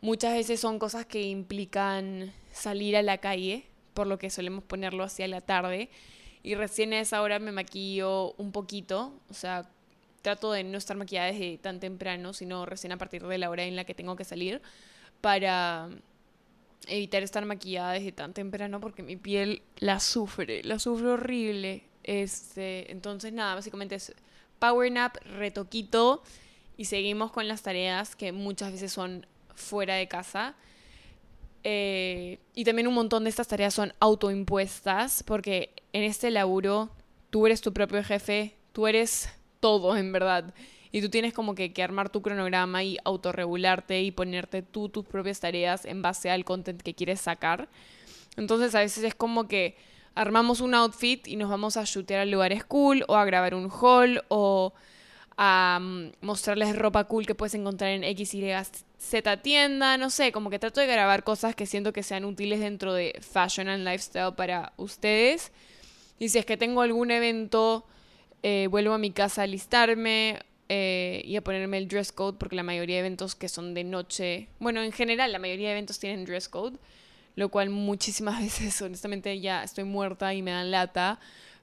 Muchas 0.00 0.34
veces 0.34 0.60
son 0.60 0.78
cosas 0.78 1.06
que 1.06 1.22
implican 1.22 2.32
salir 2.52 2.96
a 2.96 3.02
la 3.02 3.18
calle, 3.18 3.66
por 3.94 4.06
lo 4.06 4.18
que 4.18 4.30
solemos 4.30 4.64
ponerlo 4.64 5.04
hacia 5.04 5.26
la 5.28 5.40
tarde. 5.40 5.88
Y 6.42 6.56
recién 6.56 6.92
a 6.92 7.00
esa 7.00 7.22
hora 7.22 7.38
me 7.38 7.52
maquillo 7.52 8.32
un 8.34 8.52
poquito, 8.52 9.14
o 9.30 9.34
sea, 9.34 9.70
trato 10.20 10.52
de 10.52 10.62
no 10.62 10.76
estar 10.76 10.96
maquillada 10.96 11.32
desde 11.32 11.56
tan 11.58 11.80
temprano, 11.80 12.34
sino 12.34 12.66
recién 12.66 12.92
a 12.92 12.98
partir 12.98 13.26
de 13.26 13.38
la 13.38 13.48
hora 13.48 13.64
en 13.64 13.76
la 13.76 13.84
que 13.84 13.94
tengo 13.94 14.14
que 14.16 14.24
salir, 14.24 14.60
para 15.22 15.88
evitar 16.88 17.22
estar 17.22 17.44
maquillada 17.44 17.92
desde 17.92 18.12
tan 18.12 18.32
temprano 18.32 18.80
porque 18.80 19.02
mi 19.02 19.16
piel 19.16 19.62
la 19.76 20.00
sufre, 20.00 20.62
la 20.64 20.78
sufre 20.78 21.08
horrible. 21.08 21.84
Este, 22.02 22.90
entonces 22.92 23.32
nada, 23.32 23.54
básicamente 23.54 23.94
es 23.94 24.14
power 24.58 24.90
nap, 24.92 25.16
retoquito 25.38 26.22
y 26.76 26.86
seguimos 26.86 27.32
con 27.32 27.48
las 27.48 27.62
tareas 27.62 28.16
que 28.16 28.32
muchas 28.32 28.72
veces 28.72 28.92
son 28.92 29.26
fuera 29.54 29.94
de 29.94 30.08
casa. 30.08 30.54
Eh, 31.62 32.38
y 32.54 32.64
también 32.64 32.86
un 32.86 32.94
montón 32.94 33.24
de 33.24 33.30
estas 33.30 33.48
tareas 33.48 33.72
son 33.72 33.94
autoimpuestas 34.00 35.22
porque 35.22 35.74
en 35.92 36.02
este 36.02 36.30
laburo 36.30 36.90
tú 37.30 37.46
eres 37.46 37.62
tu 37.62 37.72
propio 37.72 38.04
jefe, 38.04 38.54
tú 38.72 38.86
eres 38.86 39.30
todo 39.60 39.96
en 39.96 40.12
verdad 40.12 40.52
y 40.94 41.02
tú 41.02 41.08
tienes 41.08 41.34
como 41.34 41.56
que, 41.56 41.74
armar 41.82 42.08
tu 42.08 42.22
cronograma 42.22 42.84
y 42.84 42.98
autorregularte 43.02 44.00
y 44.02 44.12
ponerte 44.12 44.62
tú 44.62 44.88
tus 44.88 45.04
propias 45.04 45.40
tareas 45.40 45.86
en 45.86 46.02
base 46.02 46.30
al 46.30 46.44
content 46.44 46.80
que 46.80 46.94
quieres 46.94 47.20
sacar. 47.20 47.68
Entonces 48.36 48.76
a 48.76 48.78
veces 48.78 49.02
es 49.02 49.16
como 49.16 49.48
que 49.48 49.76
armamos 50.14 50.60
un 50.60 50.72
outfit 50.72 51.26
y 51.26 51.34
nos 51.34 51.50
vamos 51.50 51.76
a 51.76 51.82
shootear 51.82 52.20
a 52.20 52.24
lugares 52.26 52.62
cool 52.62 53.04
o 53.08 53.16
a 53.16 53.24
grabar 53.24 53.56
un 53.56 53.72
haul 53.72 54.22
o 54.28 54.72
a 55.36 55.80
mm, 55.82 56.12
mostrarles 56.20 56.76
ropa 56.76 57.02
cool 57.02 57.26
que 57.26 57.34
puedes 57.34 57.54
encontrar 57.54 57.90
en 57.90 58.04
X, 58.04 58.32
Y, 58.32 58.52
Z 58.96 59.42
tienda, 59.42 59.98
no 59.98 60.10
sé, 60.10 60.30
como 60.30 60.48
que 60.48 60.60
trato 60.60 60.80
de 60.80 60.86
grabar 60.86 61.24
cosas 61.24 61.56
que 61.56 61.66
siento 61.66 61.92
que 61.92 62.04
sean 62.04 62.24
útiles 62.24 62.60
dentro 62.60 62.94
de 62.94 63.18
fashion 63.20 63.66
and 63.66 63.84
lifestyle 63.84 64.36
para 64.36 64.72
ustedes. 64.76 65.50
Y 66.20 66.28
si 66.28 66.38
es 66.38 66.46
que 66.46 66.56
tengo 66.56 66.82
algún 66.82 67.10
evento, 67.10 67.84
eh, 68.44 68.68
vuelvo 68.70 68.94
a 68.94 68.98
mi 68.98 69.10
casa 69.10 69.40
a 69.40 69.44
alistarme 69.44 70.38
eh, 70.76 71.22
y 71.24 71.36
a 71.36 71.40
ponerme 71.44 71.78
el 71.78 71.86
dress 71.86 72.10
code 72.10 72.36
porque 72.36 72.56
la 72.56 72.64
mayoría 72.64 72.96
de 72.96 73.00
eventos 73.06 73.36
que 73.36 73.48
son 73.48 73.74
de 73.74 73.84
noche, 73.84 74.48
bueno, 74.58 74.82
en 74.82 74.90
general 74.90 75.30
la 75.30 75.38
mayoría 75.38 75.68
de 75.68 75.74
eventos 75.74 76.00
tienen 76.00 76.24
dress 76.24 76.48
code, 76.48 76.78
lo 77.36 77.48
cual 77.48 77.70
muchísimas 77.70 78.40
veces 78.42 78.82
honestamente 78.82 79.38
ya 79.38 79.62
estoy 79.62 79.84
muerta 79.84 80.34
y 80.34 80.42
me 80.42 80.50
dan 80.50 80.72
lata, 80.72 81.20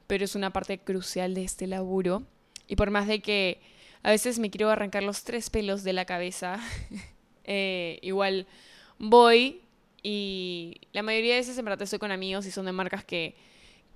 pero 0.08 0.24
es 0.24 0.34
una 0.36 0.54
parte 0.54 0.80
crucial 0.80 1.34
de 1.34 1.44
este 1.44 1.68
laburo. 1.68 2.24
Y 2.70 2.78
por 2.78 2.90
más 2.90 3.06
de 3.06 3.22
que 3.22 3.60
a 4.02 4.12
veces 4.12 4.40
me 4.40 4.50
quiero 4.50 4.70
arrancar 4.70 5.04
los 5.04 5.26
tres 5.26 5.50
pelos 5.50 5.84
de 5.84 5.92
la 5.92 6.06
cabeza, 6.06 6.62
eh, 7.44 8.00
igual 8.02 8.48
voy 8.98 9.60
y 10.04 10.80
la 10.94 11.04
mayoría 11.04 11.34
de 11.34 11.42
veces 11.42 11.58
en 11.58 11.66
verdad 11.66 11.82
estoy 11.82 12.00
con 12.00 12.14
amigos 12.14 12.46
y 12.46 12.52
son 12.52 12.66
de 12.66 12.72
marcas 12.72 13.04
que, 13.04 13.36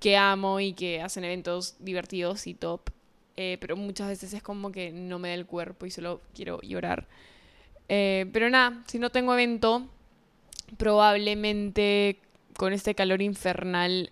que 0.02 0.18
amo 0.18 0.60
y 0.60 0.74
que 0.74 1.02
hacen 1.02 1.24
eventos 1.24 1.78
divertidos 1.80 2.48
y 2.48 2.54
top. 2.54 2.90
Eh, 3.38 3.58
pero 3.60 3.76
muchas 3.76 4.08
veces 4.08 4.34
es 4.34 4.42
como 4.42 4.72
que 4.72 4.92
no 4.92 5.20
me 5.20 5.30
da 5.30 5.34
el 5.34 5.46
cuerpo 5.46 5.86
y 5.86 5.92
solo 5.92 6.22
quiero 6.34 6.62
llorar. 6.62 7.08
Eh, 7.90 8.28
pero 8.32 8.50
nada, 8.50 8.84
si 8.88 8.98
no 8.98 9.10
tengo 9.10 9.34
evento, 9.34 9.88
probablemente 10.78 12.20
con 12.58 12.74
este 12.74 12.96
calor 12.96 13.22
infernal 13.22 14.12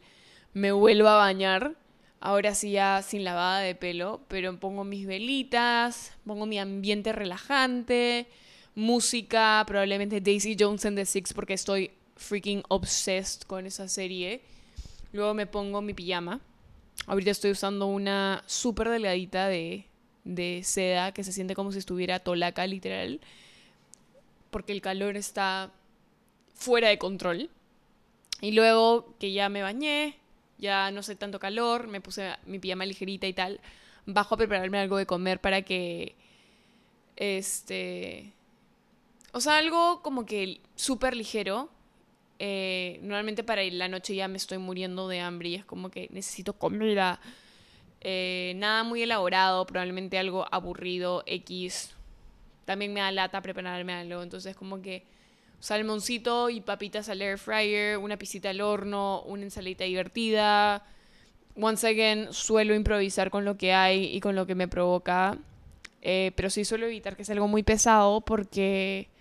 me 0.54 0.72
vuelva 0.72 1.16
a 1.16 1.18
bañar. 1.18 1.76
Ahora 2.20 2.56
sí 2.56 2.72
ya 2.72 3.02
sin 3.02 3.24
lavada 3.24 3.60
de 3.60 3.76
pelo, 3.76 4.22
pero 4.28 4.58
pongo 4.58 4.84
mis 4.84 5.06
velitas, 5.06 6.14
pongo 6.26 6.46
mi 6.46 6.58
ambiente 6.58 7.12
relajante, 7.12 8.28
música, 8.76 9.64
probablemente 9.68 10.22
Daisy 10.22 10.56
Jones 10.58 10.86
and 10.86 10.98
the 10.98 11.06
Six 11.06 11.34
porque 11.34 11.54
estoy 11.54 11.92
freaking 12.16 12.64
obsessed 12.70 13.44
con 13.44 13.66
esa 13.66 13.88
serie. 13.88 14.42
Luego 15.12 15.34
me 15.34 15.48
pongo 15.48 15.82
mi 15.82 15.94
pijama 15.94 16.40
Ahorita 17.06 17.32
estoy 17.32 17.52
usando 17.52 17.88
una 17.88 18.44
súper 18.46 18.90
delgadita 18.90 19.48
de, 19.48 19.86
de 20.24 20.62
seda 20.64 21.12
que 21.12 21.24
se 21.24 21.34
siente 21.34 21.56
como 21.56 21.72
si 21.72 21.80
estuviera 21.80 22.20
tolaca, 22.20 22.66
literal. 22.66 23.20
Porque 24.52 24.72
el 24.72 24.82
calor 24.82 25.18
está 25.18 25.72
fuera 26.54 26.90
de 26.90 26.98
control. 26.98 27.50
Y 28.42 28.52
luego 28.52 29.16
que 29.20 29.34
ya 29.34 29.50
me 29.50 29.62
bañé, 29.62 30.18
ya 30.58 30.92
no 30.92 31.04
sé 31.04 31.16
tanto 31.16 31.40
calor, 31.40 31.88
me 31.88 32.02
puse 32.02 32.36
mi 32.46 32.60
pijama 32.60 32.86
ligerita 32.86 33.28
y 33.28 33.34
tal, 33.34 33.60
bajo 34.06 34.36
a 34.36 34.38
prepararme 34.38 34.80
algo 34.80 34.98
de 34.98 35.06
comer 35.06 35.40
para 35.42 35.62
que. 35.62 36.16
Este. 37.16 38.34
O 39.34 39.42
sea, 39.42 39.58
algo 39.58 40.02
como 40.02 40.26
que 40.26 40.62
súper 40.76 41.16
ligero 41.16 41.70
eh, 42.46 43.00
normalmente 43.02 43.42
para 43.46 43.64
la 43.64 43.88
noche 43.88 44.16
ya 44.16 44.28
me 44.28 44.36
estoy 44.36 44.58
muriendo 44.58 45.08
de 45.08 45.22
hambre 45.22 45.48
y 45.48 45.56
es 45.56 45.64
como 45.64 45.90
que 45.90 46.10
necesito 46.12 46.52
comida. 46.52 47.22
Eh, 48.02 48.52
nada 48.58 48.84
muy 48.84 49.02
elaborado, 49.02 49.66
probablemente 49.66 50.18
algo 50.18 50.46
aburrido, 50.52 51.24
X. 51.26 51.96
También 52.66 52.92
me 52.92 53.00
da 53.00 53.14
lata 53.14 53.42
prepararme 53.42 53.94
algo, 53.94 54.22
entonces 54.22 54.58
como 54.58 54.82
que 54.82 55.06
salmoncito 55.62 56.50
y 56.50 56.60
papitas 56.60 57.08
al 57.08 57.22
air 57.22 57.38
fryer, 57.38 57.98
una 57.98 58.18
pisita 58.18 58.50
al 58.50 58.60
horno, 58.60 59.22
una 59.22 59.44
ensalita 59.44 59.86
divertida. 59.86 60.86
Once 61.56 61.88
again, 61.88 62.28
suelo 62.34 62.76
improvisar 62.76 63.30
con 63.30 63.46
lo 63.46 63.56
que 63.56 63.72
hay 63.72 64.14
y 64.14 64.20
con 64.20 64.36
lo 64.36 64.46
que 64.46 64.56
me 64.56 64.68
provoca. 64.68 65.38
Eh, 66.02 66.34
pero 66.36 66.50
sí 66.50 66.66
suelo 66.66 66.88
evitar 66.88 67.16
que 67.16 67.24
sea 67.24 67.36
algo 67.36 67.48
muy 67.48 67.64
pesado 67.64 68.20
porque... 68.20 69.13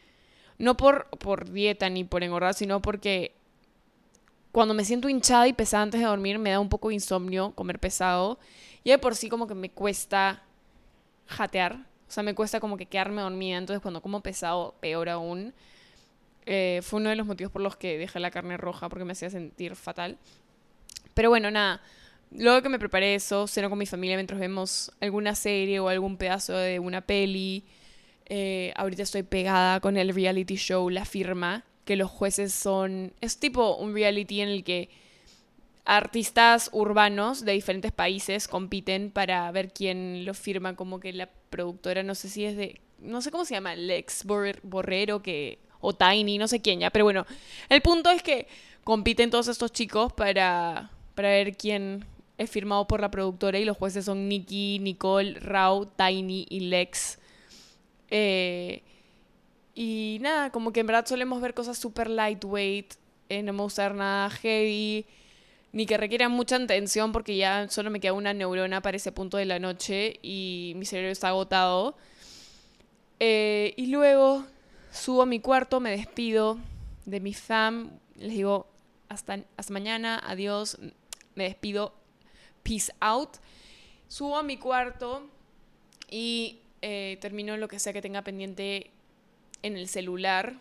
No 0.63 0.77
por, 0.77 1.09
por 1.19 1.51
dieta 1.51 1.91
ni 1.91 2.05
por 2.05 2.23
engordar, 2.23 2.55
sino 2.55 2.81
porque 2.81 3.33
cuando 4.53 4.75
me 4.75 4.85
siento 4.85 5.09
hinchada 5.09 5.49
y 5.49 5.53
pesada 5.53 5.83
antes 5.83 6.01
de 6.01 6.07
dormir 6.07 6.39
me 6.39 6.51
da 6.51 6.61
un 6.61 6.69
poco 6.69 6.87
de 6.87 6.95
insomnio 6.95 7.51
comer 7.57 7.81
pesado. 7.81 8.39
Y 8.85 8.91
de 8.91 8.99
por 8.99 9.17
sí 9.17 9.29
como 9.29 9.49
que 9.49 9.57
me 9.57 9.73
cuesta 9.73 10.45
jatear. 11.27 11.85
O 12.07 12.13
sea, 12.13 12.23
me 12.23 12.37
cuesta 12.37 12.61
como 12.61 12.77
que 12.77 12.87
quedarme 12.87 13.23
dormida. 13.23 13.59
Entonces 13.59 13.83
cuando 13.83 14.01
como 14.03 14.21
pesado, 14.21 14.77
peor 14.79 15.09
aún. 15.09 15.53
Eh, 16.47 16.79
fue 16.85 17.01
uno 17.01 17.11
de 17.11 17.17
los 17.17 17.27
motivos 17.27 17.53
por 17.53 17.61
los 17.61 17.75
que 17.75 17.99
dejé 17.99 18.21
la 18.21 18.31
carne 18.31 18.57
roja 18.57 18.89
porque 18.89 19.05
me 19.05 19.15
hacía 19.15 19.31
sentir 19.31 19.75
fatal. 19.75 20.17
Pero 21.13 21.29
bueno, 21.29 21.51
nada. 21.51 21.83
Luego 22.31 22.63
que 22.63 22.69
me 22.69 22.79
preparé 22.79 23.17
eso, 23.17 23.49
ceno 23.49 23.69
con 23.69 23.81
mi 23.81 23.87
familia 23.87 24.17
mientras 24.17 24.39
vemos 24.39 24.93
alguna 25.01 25.35
serie 25.35 25.81
o 25.81 25.89
algún 25.89 26.17
pedazo 26.17 26.57
de 26.57 26.79
una 26.79 27.01
peli. 27.01 27.65
Eh, 28.35 28.73
ahorita 28.77 29.03
estoy 29.03 29.25
pegada 29.25 29.79
con 29.81 29.99
el 29.99 30.15
reality 30.15 30.57
show 30.57 30.89
La 30.89 31.05
Firma, 31.05 31.67
que 31.85 31.97
los 31.97 32.11
jueces 32.11 32.55
son... 32.55 33.13
Es 33.21 33.37
tipo 33.37 33.77
un 33.77 33.93
reality 33.93 34.41
en 34.41 34.49
el 34.49 34.65
que 34.65 34.89
artistas 35.85 36.71
urbanos 36.73 37.45
de 37.45 37.53
diferentes 37.53 37.93
países 37.93 38.49
compiten 38.49 39.11
para 39.11 39.53
ver 39.53 39.71
quién 39.75 40.25
lo 40.25 40.33
firma, 40.33 40.77
como 40.77 40.99
que 40.99 41.13
la 41.13 41.29
productora, 41.51 42.03
no 42.03 42.15
sé 42.15 42.31
si 42.31 42.47
es 42.47 42.57
de... 42.57 42.81
No 43.01 43.21
sé 43.21 43.31
cómo 43.31 43.45
se 43.45 43.53
llama, 43.53 43.77
Lex 43.77 44.25
Borrero, 44.25 45.23
que... 45.23 45.59
O 45.83 45.93
Tiny, 45.93 46.39
no 46.39 46.49
sé 46.49 46.63
quién 46.63 46.81
ya, 46.81 46.89
pero 46.89 47.05
bueno. 47.05 47.27
El 47.69 47.83
punto 47.83 48.09
es 48.09 48.23
que 48.23 48.47
compiten 48.83 49.29
todos 49.29 49.49
estos 49.49 49.73
chicos 49.73 50.11
para, 50.15 50.91
para 51.15 51.29
ver 51.29 51.55
quién 51.55 52.07
es 52.39 52.49
firmado 52.49 52.87
por 52.87 53.03
la 53.03 53.11
productora 53.11 53.59
y 53.59 53.67
los 53.67 53.77
jueces 53.77 54.07
son 54.07 54.27
Nicky, 54.27 54.79
Nicole, 54.79 55.35
Rao, 55.35 55.87
Tiny 55.87 56.47
y 56.49 56.61
Lex. 56.61 57.19
Eh, 58.15 58.83
y 59.75 60.19
nada, 60.21 60.51
como 60.51 60.71
que 60.71 60.81
en 60.81 60.87
verdad 60.87 61.07
solemos 61.07 61.41
ver 61.41 61.55
cosas 61.55 61.79
super 61.79 62.11
lightweight, 62.11 62.95
eh, 63.31 63.43
no 63.43 63.55
me 63.55 63.63
gusta 63.63 63.89
nada 63.89 64.29
heavy, 64.29 65.07
ni 65.73 65.87
que 65.87 65.97
requieran 65.97 66.31
mucha 66.31 66.57
atención 66.57 67.11
porque 67.11 67.35
ya 67.37 67.71
solo 67.71 67.91
me 67.91 68.01
queda 68.01 68.13
una 68.13 68.35
neurona 68.35 68.83
para 68.83 68.99
ese 68.99 69.13
punto 69.13 69.39
de 69.39 69.47
la 69.47 69.59
noche 69.59 70.19
y 70.21 70.75
mi 70.77 70.85
cerebro 70.85 71.11
está 71.11 71.29
agotado. 71.29 71.97
Eh, 73.19 73.73
y 73.79 73.87
luego 73.87 74.45
subo 74.93 75.23
a 75.23 75.27
mi 75.27 75.41
cuarto, 75.41 75.81
me 75.81 75.91
despido 75.93 76.59
de 77.07 77.21
mi 77.21 77.33
fam, 77.33 77.93
les 78.17 78.33
digo 78.33 78.67
hasta, 79.09 79.39
hasta 79.57 79.73
mañana, 79.73 80.21
adiós, 80.23 80.77
me 81.35 81.45
despido, 81.45 81.95
peace 82.63 82.93
out. 83.01 83.39
Subo 84.07 84.37
a 84.37 84.43
mi 84.43 84.59
cuarto 84.59 85.31
y 86.11 86.62
eh, 86.83 87.17
termino 87.21 87.57
lo 87.57 87.69
que 87.69 87.79
sea 87.79 87.93
que 87.93 88.03
tenga 88.03 88.23
pendiente 88.23 88.91
en 89.63 89.77
el 89.77 89.89
celular, 89.89 90.55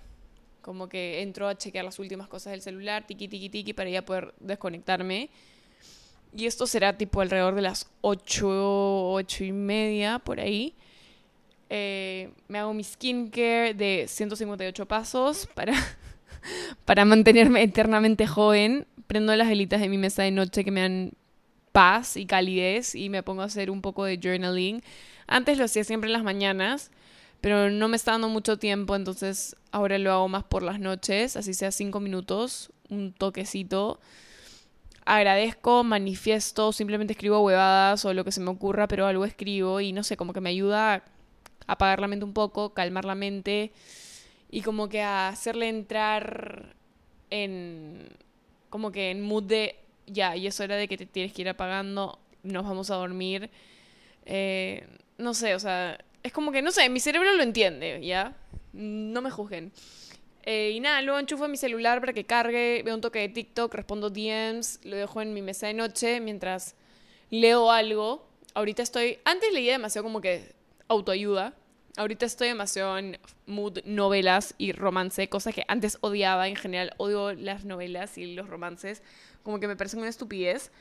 como 0.61 0.87
que 0.87 1.21
entro 1.21 1.47
a 1.47 1.57
chequear 1.57 1.83
las 1.83 1.97
últimas 1.97 2.27
cosas 2.27 2.51
del 2.51 2.61
celular, 2.61 3.05
tiki 3.07 3.27
tiki 3.27 3.49
tiki, 3.49 3.73
para 3.73 3.89
ya 3.89 4.05
poder 4.05 4.33
desconectarme. 4.39 5.29
Y 6.33 6.45
esto 6.45 6.67
será 6.67 6.97
tipo 6.97 7.21
alrededor 7.21 7.55
de 7.55 7.63
las 7.63 7.89
8, 8.01 9.11
8 9.11 9.43
y 9.43 9.51
media, 9.51 10.19
por 10.19 10.39
ahí. 10.39 10.75
Eh, 11.69 12.29
me 12.47 12.59
hago 12.59 12.73
mi 12.73 12.83
skincare 12.83 13.73
de 13.73 14.05
158 14.07 14.85
pasos 14.85 15.47
para, 15.53 15.73
para 16.85 17.03
mantenerme 17.03 17.63
eternamente 17.63 18.27
joven. 18.27 18.85
Prendo 19.07 19.35
las 19.35 19.49
velitas 19.49 19.81
de 19.81 19.89
mi 19.89 19.97
mesa 19.97 20.23
de 20.23 20.31
noche 20.31 20.63
que 20.63 20.71
me 20.71 20.81
dan 20.81 21.13
paz 21.71 22.17
y 22.17 22.25
calidez 22.25 22.95
y 22.95 23.09
me 23.09 23.23
pongo 23.23 23.41
a 23.41 23.45
hacer 23.45 23.71
un 23.71 23.81
poco 23.81 24.05
de 24.05 24.19
journaling. 24.21 24.83
Antes 25.27 25.57
lo 25.57 25.65
hacía 25.65 25.83
siempre 25.83 26.07
en 26.07 26.13
las 26.13 26.23
mañanas 26.23 26.91
pero 27.41 27.71
no 27.71 27.87
me 27.87 27.97
está 27.97 28.11
dando 28.11 28.29
mucho 28.29 28.57
tiempo, 28.57 28.95
entonces 28.95 29.55
ahora 29.71 29.97
lo 29.97 30.11
hago 30.11 30.29
más 30.29 30.43
por 30.43 30.61
las 30.61 30.79
noches, 30.79 31.35
así 31.35 31.55
sea 31.55 31.71
cinco 31.71 31.99
minutos, 31.99 32.71
un 32.89 33.13
toquecito. 33.13 33.99
Agradezco, 35.05 35.83
manifiesto, 35.83 36.71
simplemente 36.71 37.13
escribo 37.13 37.41
huevadas 37.41 38.05
o 38.05 38.13
lo 38.13 38.23
que 38.23 38.31
se 38.31 38.41
me 38.41 38.51
ocurra, 38.51 38.87
pero 38.87 39.07
algo 39.07 39.25
escribo 39.25 39.81
y 39.81 39.91
no 39.91 40.03
sé, 40.03 40.15
como 40.15 40.33
que 40.33 40.41
me 40.41 40.51
ayuda 40.51 40.93
a 40.93 41.03
apagar 41.65 41.99
la 41.99 42.07
mente 42.07 42.25
un 42.25 42.33
poco, 42.33 42.75
calmar 42.75 43.05
la 43.05 43.15
mente 43.15 43.71
y 44.51 44.61
como 44.61 44.87
que 44.87 45.01
a 45.01 45.29
hacerle 45.29 45.69
entrar 45.69 46.75
en 47.31 48.07
como 48.69 48.91
que 48.91 49.09
en 49.09 49.21
mood 49.21 49.43
de 49.43 49.75
ya, 50.11 50.35
y 50.35 50.47
es 50.47 50.59
hora 50.59 50.75
de 50.75 50.87
que 50.87 50.97
te 50.97 51.05
tienes 51.05 51.33
que 51.33 51.41
ir 51.41 51.49
apagando, 51.49 52.19
nos 52.43 52.63
vamos 52.63 52.91
a 52.91 52.95
dormir. 52.95 53.49
Eh, 54.25 54.85
no 55.17 55.33
sé, 55.33 55.55
o 55.55 55.59
sea, 55.59 55.97
es 56.23 56.31
como 56.31 56.51
que, 56.51 56.61
no 56.61 56.71
sé, 56.71 56.89
mi 56.89 56.99
cerebro 56.99 57.33
lo 57.33 57.43
entiende, 57.43 58.05
¿ya? 58.05 58.35
No 58.73 59.21
me 59.21 59.31
juzguen. 59.31 59.71
Eh, 60.43 60.71
y 60.75 60.79
nada, 60.79 61.01
luego 61.01 61.19
enchufo 61.19 61.47
mi 61.47 61.57
celular 61.57 61.99
para 61.99 62.13
que 62.13 62.25
cargue, 62.25 62.81
veo 62.83 62.95
un 62.95 63.01
toque 63.01 63.19
de 63.19 63.29
TikTok, 63.29 63.73
respondo 63.73 64.09
DMs, 64.09 64.79
lo 64.83 64.95
dejo 64.95 65.21
en 65.21 65.33
mi 65.33 65.41
mesa 65.41 65.67
de 65.67 65.73
noche 65.73 66.19
mientras 66.19 66.75
leo 67.29 67.71
algo. 67.71 68.27
Ahorita 68.53 68.81
estoy, 68.81 69.19
antes 69.23 69.53
leía 69.53 69.73
demasiado 69.73 70.03
como 70.03 70.21
que 70.21 70.53
autoayuda. 70.87 71.53
Ahorita 71.97 72.25
estoy 72.25 72.47
demasiado 72.47 72.97
en 72.97 73.19
mood 73.45 73.79
novelas 73.83 74.55
y 74.57 74.71
romance, 74.71 75.27
cosas 75.27 75.53
que 75.53 75.65
antes 75.67 75.97
odiaba 76.01 76.47
en 76.47 76.55
general. 76.55 76.93
Odio 76.97 77.33
las 77.33 77.65
novelas 77.65 78.17
y 78.17 78.33
los 78.33 78.47
romances, 78.47 79.03
como 79.43 79.59
que 79.59 79.67
me 79.67 79.75
parecen 79.75 79.99
una 79.99 80.09
estupidez. 80.09 80.71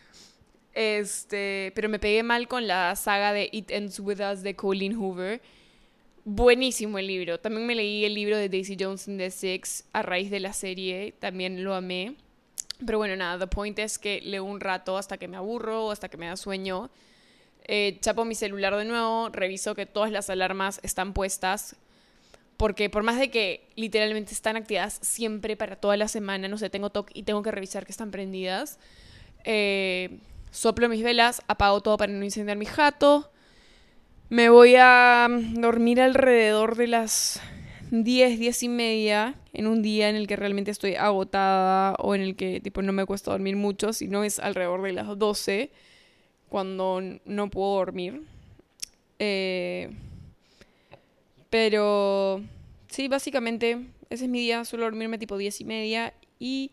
Este, 0.73 1.73
pero 1.75 1.89
me 1.89 1.99
pegué 1.99 2.23
mal 2.23 2.47
con 2.47 2.67
la 2.67 2.95
saga 2.97 3.33
de 3.33 3.49
It 3.53 3.71
Ends 3.71 3.99
With 4.01 4.21
Us 4.21 4.43
de 4.43 4.55
Colleen 4.55 4.95
Hoover. 4.95 5.41
Buenísimo 6.25 6.99
el 6.99 7.07
libro. 7.07 7.41
También 7.41 7.67
me 7.67 7.75
leí 7.75 8.05
el 8.05 8.15
libro 8.15 8.37
de 8.37 8.49
Daisy 8.49 8.77
Jones 8.79 9.09
and 9.09 9.19
the 9.19 9.31
Six 9.31 9.85
a 9.93 10.03
raíz 10.03 10.31
de 10.31 10.41
la 10.41 10.53
serie. 10.53 11.15
También 11.19 11.65
lo 11.65 11.75
amé. 11.75 12.15
Pero 12.85 12.99
bueno, 12.99 13.17
nada, 13.17 13.39
the 13.39 13.47
point 13.47 13.79
es 13.79 13.99
que 13.99 14.21
leo 14.23 14.45
un 14.45 14.61
rato 14.61 14.97
hasta 14.97 15.19
que 15.19 15.29
me 15.29 15.37
aburro 15.37 15.91
hasta 15.91 16.09
que 16.09 16.17
me 16.17 16.27
da 16.27 16.37
sueño. 16.37 16.91
Eh, 17.65 17.99
chapo 18.01 18.25
mi 18.25 18.35
celular 18.35 18.75
de 18.77 18.85
nuevo, 18.85 19.29
reviso 19.29 19.75
que 19.75 19.87
todas 19.87 20.11
las 20.11 20.31
alarmas 20.31 20.81
están 20.83 21.13
puestas. 21.13 21.77
Porque 22.61 22.91
por 22.91 23.03
más 23.03 23.19
de 23.19 23.31
que 23.31 23.67
literalmente 23.75 24.35
están 24.35 24.55
activadas 24.55 24.99
siempre 25.01 25.57
para 25.57 25.77
toda 25.77 25.97
la 25.97 26.09
semana, 26.09 26.47
no 26.47 26.59
sé, 26.59 26.69
tengo 26.69 26.91
toque 26.91 27.11
y 27.17 27.23
tengo 27.23 27.43
que 27.43 27.51
revisar 27.51 27.87
que 27.87 27.91
están 27.91 28.11
prendidas. 28.11 28.79
Eh, 29.45 30.19
Soplo 30.51 30.91
mis 30.91 31.03
velas, 31.03 31.41
apago 31.49 31.81
todo 31.81 31.97
para 31.97 32.13
no 32.13 32.23
incendiar 32.23 32.59
mi 32.59 32.67
jato. 32.67 33.33
Me 34.29 34.51
voy 34.51 34.75
a 34.77 35.27
dormir 35.55 36.03
alrededor 36.03 36.77
de 36.77 36.89
las 36.89 37.41
10, 37.93 38.39
10 38.39 38.63
y 38.65 38.69
media 38.69 39.37
en 39.55 39.67
un 39.67 39.81
día 39.81 40.11
en 40.11 40.17
el 40.17 40.27
que 40.27 40.37
realmente 40.37 40.71
estoy 40.71 40.97
agotada 40.97 41.95
o 41.95 42.15
en 42.15 42.21
el 42.21 42.37
que 42.37 42.61
tipo 42.61 42.83
no 42.83 42.93
me 42.93 43.07
cuesta 43.07 43.31
dormir 43.31 43.57
mucho, 43.57 43.95
sino 43.95 44.23
es 44.23 44.39
alrededor 44.39 44.83
de 44.83 44.93
las 44.93 45.19
12 45.19 45.71
cuando 46.51 47.01
no 47.25 47.49
puedo 47.49 47.77
dormir. 47.77 48.21
Eh, 49.19 49.89
pero 51.51 52.43
sí, 52.89 53.09
básicamente 53.09 53.87
ese 54.09 54.25
es 54.25 54.31
mi 54.31 54.41
día, 54.41 54.65
suelo 54.65 54.85
dormirme 54.85 55.19
tipo 55.19 55.37
10 55.37 55.61
y 55.61 55.65
media 55.65 56.15
y 56.39 56.73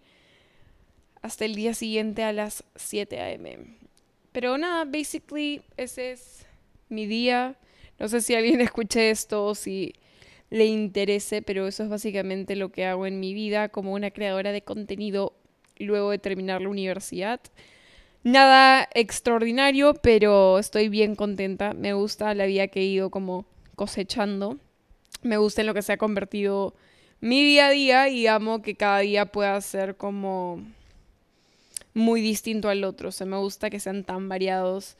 hasta 1.22 1.46
el 1.46 1.56
día 1.56 1.74
siguiente 1.74 2.24
a 2.24 2.32
las 2.32 2.64
7 2.76 3.20
a.m. 3.20 3.78
Pero 4.32 4.58
nada, 4.58 4.86
basically 4.86 5.62
ese 5.78 6.12
es 6.12 6.46
mi 6.90 7.06
día. 7.08 7.58
No 8.00 8.08
sé 8.08 8.22
si 8.22 8.36
alguien 8.36 8.62
escuche 8.62 9.10
esto 9.10 9.46
o 9.46 9.56
si 9.56 9.94
le 10.50 10.66
interese, 10.66 11.42
pero 11.42 11.68
eso 11.68 11.84
es 11.84 11.90
básicamente 11.90 12.56
lo 12.56 12.72
que 12.72 12.86
hago 12.86 13.06
en 13.06 13.20
mi 13.20 13.34
vida 13.34 13.70
como 13.70 13.94
una 13.94 14.12
creadora 14.12 14.52
de 14.52 14.62
contenido 14.62 15.34
luego 15.78 16.12
de 16.12 16.20
terminar 16.20 16.62
la 16.62 16.70
universidad. 16.70 17.42
Nada 18.24 18.88
extraordinario, 18.94 19.94
pero 19.96 20.60
estoy 20.60 20.90
bien 20.90 21.16
contenta. 21.16 21.74
Me 21.74 21.94
gusta 21.94 22.34
la 22.34 22.46
vida 22.46 22.68
que 22.68 22.82
he 22.82 22.86
ido 22.86 23.10
como 23.10 23.46
cosechando. 23.76 24.58
Me 25.28 25.38
gusta 25.38 25.62
en 25.62 25.68
lo 25.68 25.74
que 25.74 25.82
se 25.82 25.94
ha 25.94 25.98
convertido 25.98 26.74
mi 27.20 27.44
día 27.44 27.68
a 27.68 27.72
día 27.72 28.10
y 28.10 28.28
amo 28.28 28.62
que 28.62 28.76
cada 28.76 29.00
día 29.00 29.26
pueda 29.26 29.60
ser 29.62 29.98
como 29.98 30.64
muy 31.94 32.22
distinto 32.22 32.70
al 32.70 32.84
otro. 32.84 33.10
O 33.10 33.12
sea, 33.12 33.28
me 33.28 33.38
gusta 33.38 33.70
que 33.70 33.80
sean 33.80 34.04
tan 34.04 34.30
variados, 34.30 34.96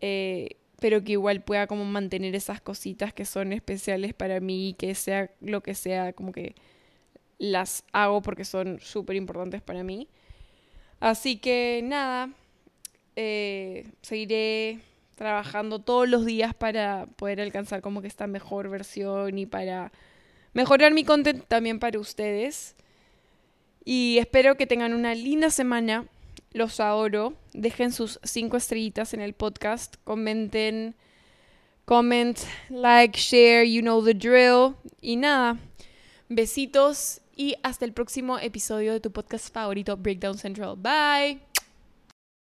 eh, 0.00 0.50
pero 0.78 1.02
que 1.02 1.12
igual 1.12 1.42
pueda 1.42 1.66
como 1.66 1.84
mantener 1.84 2.34
esas 2.36 2.60
cositas 2.60 3.12
que 3.12 3.24
son 3.24 3.52
especiales 3.52 4.14
para 4.14 4.40
mí 4.40 4.70
y 4.70 4.72
que 4.74 4.94
sea 4.94 5.30
lo 5.40 5.62
que 5.62 5.74
sea, 5.74 6.12
como 6.12 6.32
que 6.32 6.54
las 7.38 7.84
hago 7.92 8.22
porque 8.22 8.44
son 8.44 8.78
súper 8.80 9.16
importantes 9.16 9.62
para 9.62 9.82
mí. 9.82 10.08
Así 11.00 11.38
que 11.38 11.80
nada, 11.84 12.30
eh, 13.16 13.86
seguiré 14.02 14.80
trabajando 15.18 15.80
todos 15.80 16.08
los 16.08 16.24
días 16.24 16.54
para 16.54 17.06
poder 17.16 17.40
alcanzar 17.40 17.82
como 17.82 18.00
que 18.00 18.08
esta 18.08 18.26
mejor 18.26 18.70
versión 18.70 19.36
y 19.36 19.44
para 19.44 19.92
mejorar 20.54 20.94
mi 20.94 21.04
content 21.04 21.44
también 21.46 21.78
para 21.78 21.98
ustedes. 21.98 22.76
Y 23.84 24.18
espero 24.18 24.56
que 24.56 24.66
tengan 24.66 24.94
una 24.94 25.14
linda 25.14 25.50
semana. 25.50 26.06
Los 26.52 26.80
adoro. 26.80 27.34
Dejen 27.52 27.92
sus 27.92 28.20
cinco 28.22 28.56
estrellitas 28.56 29.12
en 29.12 29.20
el 29.20 29.34
podcast. 29.34 29.96
Comenten. 30.04 30.94
Comment, 31.84 32.38
like, 32.68 33.18
share, 33.18 33.64
you 33.64 33.80
know 33.80 34.04
the 34.04 34.14
drill. 34.14 34.76
Y 35.00 35.16
nada. 35.16 35.58
Besitos 36.28 37.22
y 37.34 37.54
hasta 37.62 37.84
el 37.84 37.92
próximo 37.92 38.38
episodio 38.38 38.92
de 38.92 39.00
tu 39.00 39.10
podcast 39.10 39.52
favorito, 39.52 39.96
Breakdown 39.96 40.36
Central. 40.36 40.76
Bye. 40.76 41.47